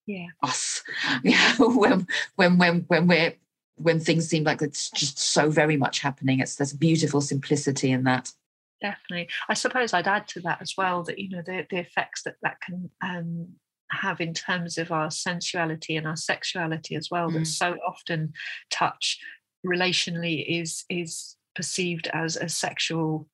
yeah. 0.06 0.26
us. 0.42 0.82
Yeah, 1.24 1.56
when 1.58 2.06
when 2.36 2.58
when 2.58 2.80
when 2.88 3.06
we're 3.06 3.34
when 3.76 4.00
things 4.00 4.28
seem 4.28 4.44
like 4.44 4.62
it's 4.62 4.90
just 4.90 5.18
so 5.18 5.50
very 5.50 5.76
much 5.76 6.00
happening. 6.00 6.40
It's 6.40 6.56
there's 6.56 6.72
beautiful 6.72 7.20
simplicity 7.20 7.90
in 7.90 8.04
that. 8.04 8.32
Definitely. 8.80 9.28
I 9.48 9.54
suppose 9.54 9.92
I'd 9.92 10.08
add 10.08 10.26
to 10.28 10.40
that 10.40 10.62
as 10.62 10.74
well 10.76 11.02
that 11.04 11.18
you 11.18 11.30
know 11.30 11.42
the 11.44 11.66
the 11.70 11.78
effects 11.78 12.22
that 12.24 12.36
that 12.42 12.60
can 12.60 12.90
um, 13.02 13.48
have 13.90 14.20
in 14.20 14.34
terms 14.34 14.78
of 14.78 14.92
our 14.92 15.10
sensuality 15.10 15.96
and 15.96 16.06
our 16.06 16.16
sexuality 16.16 16.96
as 16.96 17.08
well. 17.10 17.30
Mm. 17.30 17.34
That 17.34 17.46
so 17.46 17.76
often 17.86 18.32
touch 18.70 19.18
relationally 19.66 20.44
is 20.60 20.84
is 20.88 21.36
perceived 21.54 22.08
as 22.12 22.36
a 22.36 22.48
sexual 22.48 23.28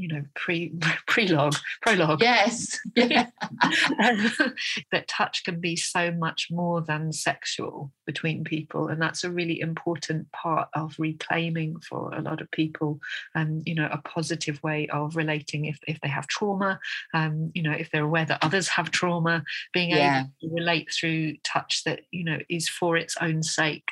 you 0.00 0.08
know 0.08 0.22
pre 0.34 0.70
prelogue 1.08 1.58
prologue 1.82 2.22
yes 2.22 2.78
yeah. 2.96 3.26
that 4.92 5.06
touch 5.08 5.44
can 5.44 5.60
be 5.60 5.76
so 5.76 6.10
much 6.12 6.48
more 6.50 6.80
than 6.80 7.12
sexual 7.12 7.92
between 8.06 8.42
people 8.42 8.88
and 8.88 9.00
that's 9.00 9.24
a 9.24 9.30
really 9.30 9.60
important 9.60 10.30
part 10.32 10.68
of 10.74 10.94
reclaiming 10.98 11.78
for 11.80 12.12
a 12.14 12.22
lot 12.22 12.40
of 12.40 12.50
people 12.50 12.98
and 13.34 13.62
you 13.66 13.74
know 13.74 13.88
a 13.92 13.98
positive 13.98 14.62
way 14.62 14.88
of 14.88 15.16
relating 15.16 15.66
if, 15.66 15.78
if 15.86 16.00
they 16.00 16.08
have 16.08 16.26
trauma 16.26 16.80
um 17.12 17.50
you 17.54 17.62
know 17.62 17.72
if 17.72 17.90
they're 17.90 18.04
aware 18.04 18.24
that 18.24 18.42
others 18.42 18.68
have 18.68 18.90
trauma 18.90 19.42
being 19.72 19.90
yeah. 19.90 20.20
able 20.20 20.30
to 20.40 20.54
relate 20.54 20.90
through 20.92 21.34
touch 21.44 21.82
that 21.84 22.00
you 22.10 22.24
know 22.24 22.38
is 22.48 22.68
for 22.68 22.96
its 22.96 23.16
own 23.20 23.42
sake 23.42 23.88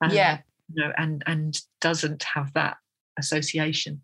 um, 0.00 0.10
yeah 0.10 0.38
you 0.72 0.82
know 0.82 0.92
and 0.96 1.24
and 1.26 1.60
doesn't 1.80 2.22
have 2.22 2.52
that 2.54 2.76
association 3.18 4.00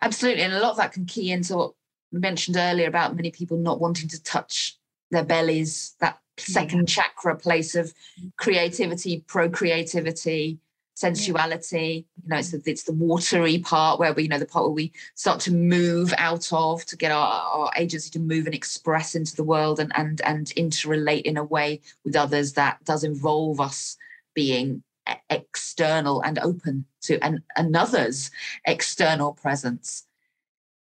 Absolutely. 0.00 0.42
And 0.42 0.52
a 0.52 0.60
lot 0.60 0.72
of 0.72 0.76
that 0.78 0.92
can 0.92 1.06
key 1.06 1.30
into 1.30 1.56
what 1.56 1.72
we 2.12 2.18
mentioned 2.18 2.56
earlier 2.56 2.88
about 2.88 3.16
many 3.16 3.30
people 3.30 3.56
not 3.56 3.80
wanting 3.80 4.08
to 4.08 4.22
touch 4.22 4.76
their 5.10 5.24
bellies, 5.24 5.94
that 6.00 6.18
second 6.38 6.80
yeah. 6.80 7.02
chakra 7.02 7.36
place 7.36 7.74
of 7.74 7.92
creativity, 8.36 9.24
procreativity, 9.26 10.58
sensuality. 10.94 12.06
You 12.22 12.28
know, 12.28 12.38
it's 12.38 12.50
the, 12.50 12.62
it's 12.66 12.84
the 12.84 12.92
watery 12.92 13.58
part 13.58 13.98
where 13.98 14.12
we, 14.12 14.24
you 14.24 14.28
know, 14.28 14.38
the 14.38 14.46
part 14.46 14.64
where 14.64 14.72
we 14.72 14.92
start 15.14 15.40
to 15.40 15.52
move 15.52 16.12
out 16.18 16.52
of 16.52 16.84
to 16.86 16.96
get 16.96 17.12
our, 17.12 17.42
our 17.42 17.70
agency 17.76 18.10
to 18.10 18.18
move 18.18 18.46
and 18.46 18.54
express 18.54 19.14
into 19.14 19.36
the 19.36 19.44
world 19.44 19.80
and 19.80 19.92
and 19.94 20.20
and 20.22 20.46
interrelate 20.56 21.22
in 21.22 21.36
a 21.36 21.44
way 21.44 21.80
with 22.04 22.16
others 22.16 22.54
that 22.54 22.82
does 22.84 23.04
involve 23.04 23.60
us 23.60 23.96
being 24.34 24.82
external 25.30 26.20
and 26.22 26.38
open 26.38 26.84
to 27.02 27.18
an, 27.24 27.42
another's 27.56 28.30
external 28.66 29.32
presence. 29.32 30.04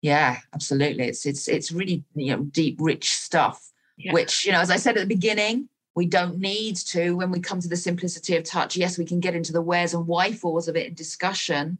Yeah 0.03 0.39
absolutely. 0.55 1.05
It's 1.05 1.27
it's 1.27 1.49
it's 1.49 1.73
really 1.73 2.05
you 2.15 2.37
know 2.37 2.45
deep 2.45 2.79
rich 2.81 3.13
stuff 3.13 3.71
yeah. 3.97 4.13
which 4.13 4.47
you 4.47 4.53
know 4.53 4.61
as 4.61 4.71
i 4.71 4.77
said 4.77 4.97
at 4.97 5.01
the 5.01 5.15
beginning 5.15 5.69
we 5.95 6.07
don't 6.07 6.39
need 6.39 6.77
to 6.77 7.13
when 7.17 7.31
we 7.31 7.41
come 7.41 7.61
to 7.61 7.69
the 7.69 7.77
simplicity 7.77 8.37
of 8.37 8.45
touch. 8.45 8.77
Yes 8.77 8.97
we 8.97 9.05
can 9.05 9.21
get 9.21 9.35
into 9.35 9.53
the 9.53 9.61
wheres 9.61 9.93
and 9.93 10.07
wherefores 10.07 10.69
of 10.69 10.77
it 10.77 10.87
in 10.87 10.95
discussion 10.95 11.79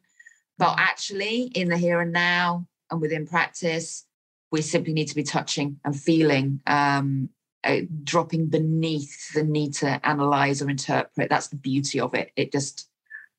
but 0.59 0.75
actually 0.79 1.45
in 1.55 1.69
the 1.69 1.79
here 1.79 2.01
and 2.01 2.13
now 2.13 2.67
and 2.91 3.01
within 3.01 3.27
practice 3.27 4.05
we 4.51 4.61
simply 4.61 4.93
need 4.93 5.07
to 5.07 5.15
be 5.15 5.23
touching 5.23 5.79
and 5.85 5.99
feeling 5.99 6.61
um, 6.67 7.31
uh, 7.65 7.81
dropping 8.05 8.47
beneath 8.47 9.33
the 9.35 9.43
need 9.43 9.75
to 9.75 10.07
analyze 10.07 10.63
or 10.63 10.71
interpret. 10.71 11.29
That's 11.29 11.49
the 11.49 11.57
beauty 11.57 12.01
of 12.01 12.15
it. 12.15 12.33
It 12.37 12.53
just 12.53 12.89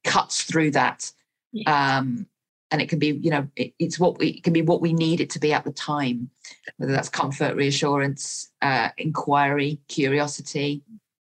cuts 0.03 0.43
through 0.43 0.71
that. 0.71 1.11
Yeah. 1.51 1.97
Um, 1.97 2.27
and 2.71 2.81
it 2.81 2.87
can 2.87 2.99
be, 2.99 3.19
you 3.21 3.31
know, 3.31 3.47
it, 3.55 3.73
it's 3.79 3.99
what 3.99 4.17
we, 4.17 4.27
it 4.29 4.43
can 4.43 4.53
be 4.53 4.61
what 4.61 4.81
we 4.81 4.93
need 4.93 5.19
it 5.19 5.29
to 5.31 5.39
be 5.39 5.51
at 5.51 5.65
the 5.65 5.73
time, 5.73 6.29
whether 6.77 6.93
that's 6.93 7.09
comfort, 7.09 7.55
reassurance, 7.55 8.49
uh, 8.61 8.89
inquiry, 8.97 9.79
curiosity, 9.89 10.81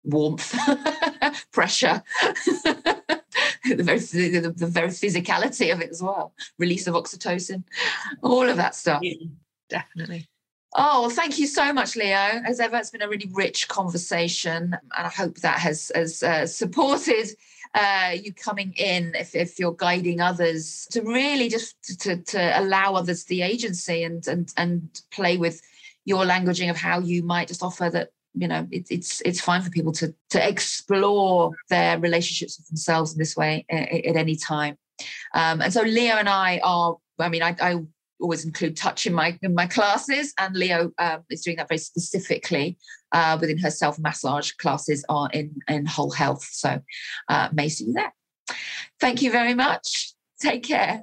warmth, 0.03 0.53
pressure, 1.53 2.03
the 2.23 3.83
very 3.85 3.99
the, 3.99 4.53
the, 4.57 4.67
very 4.67 4.89
physicality 4.89 5.73
of 5.73 5.81
it 5.81 5.91
as 5.91 6.03
well, 6.03 6.33
release 6.59 6.89
of 6.89 6.95
oxytocin, 6.95 7.63
all 8.23 8.49
of 8.49 8.57
that 8.57 8.75
stuff. 8.75 9.01
Yeah, 9.03 9.29
definitely. 9.69 10.29
Oh, 10.75 11.03
well, 11.03 11.11
thank 11.11 11.39
you 11.39 11.47
so 11.47 11.73
much, 11.73 11.97
Leo. 11.97 12.15
As 12.15 12.61
ever, 12.61 12.77
it's 12.77 12.91
been 12.91 13.03
a 13.03 13.09
really 13.09 13.31
rich 13.33 13.69
conversation, 13.69 14.77
and 14.97 15.07
I 15.07 15.09
hope 15.09 15.37
that 15.39 15.59
has, 15.61 15.91
has 15.95 16.23
uh, 16.23 16.47
supported 16.47 17.29
uh, 17.75 18.15
you 18.23 18.33
coming 18.33 18.73
in 18.77 19.15
if, 19.15 19.35
if 19.35 19.59
you're 19.59 19.75
guiding 19.75 20.21
others 20.21 20.87
to 20.91 21.03
really 21.03 21.49
just 21.49 21.77
to, 22.01 22.17
to 22.17 22.61
allow 22.61 22.95
others 22.95 23.25
the 23.25 23.43
agency 23.43 24.05
and 24.05 24.27
and 24.27 24.53
and 24.57 25.03
play 25.11 25.37
with 25.37 25.61
your 26.05 26.25
languaging 26.25 26.71
of 26.71 26.77
how 26.77 26.99
you 27.01 27.23
might 27.23 27.49
just 27.49 27.63
offer 27.63 27.91
that 27.91 28.11
you 28.35 28.49
know 28.49 28.67
it, 28.71 28.87
it's 28.91 29.21
it's 29.23 29.41
fine 29.41 29.63
for 29.63 29.71
people 29.71 29.93
to 29.93 30.15
to 30.31 30.49
explore 30.49 31.53
their 31.69 31.99
relationships 31.99 32.59
with 32.59 32.69
themselves 32.69 33.13
in 33.13 33.19
this 33.19 33.37
way 33.37 33.65
at, 33.71 33.93
at 33.93 34.17
any 34.17 34.37
time 34.37 34.77
um, 35.35 35.61
and 35.61 35.73
so 35.73 35.83
leo 35.83 36.15
and 36.15 36.29
i 36.29 36.61
are 36.63 36.97
i 37.19 37.29
mean 37.29 37.43
I, 37.43 37.57
I 37.61 37.83
always 38.21 38.45
include 38.45 38.77
touch 38.77 39.07
in 39.07 39.15
my 39.15 39.39
in 39.43 39.55
my 39.55 39.67
classes 39.67 40.35
and 40.39 40.57
leo 40.57 40.91
um, 40.99 41.23
is 41.31 41.43
doing 41.43 41.57
that 41.57 41.69
very 41.69 41.79
specifically 41.79 42.77
uh, 43.13 43.39
within 43.41 43.59
her 43.59 43.71
self 43.71 43.99
massage 43.99 44.53
classes 44.53 45.05
are 45.09 45.29
in 45.33 45.55
in 45.69 45.87
whole 45.87 46.11
health. 46.11 46.47
So 46.51 46.81
uh, 47.29 47.49
may 47.53 47.69
see 47.69 47.87
you 47.87 47.93
there. 47.93 48.13
Thank 49.01 49.23
you 49.23 49.31
very 49.31 49.55
much. 49.55 50.13
Take 50.41 50.63
care. 50.65 51.03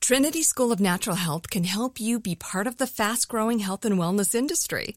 Trinity 0.00 0.42
School 0.42 0.72
of 0.72 0.80
Natural 0.80 1.14
Health 1.14 1.50
can 1.50 1.62
help 1.62 2.00
you 2.00 2.18
be 2.18 2.34
part 2.34 2.66
of 2.66 2.78
the 2.78 2.86
fast 2.88 3.28
growing 3.28 3.60
health 3.60 3.84
and 3.84 3.96
wellness 3.96 4.34
industry. 4.34 4.96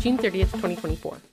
June 0.00 0.18
30th, 0.18 0.52
2024. 0.52 1.26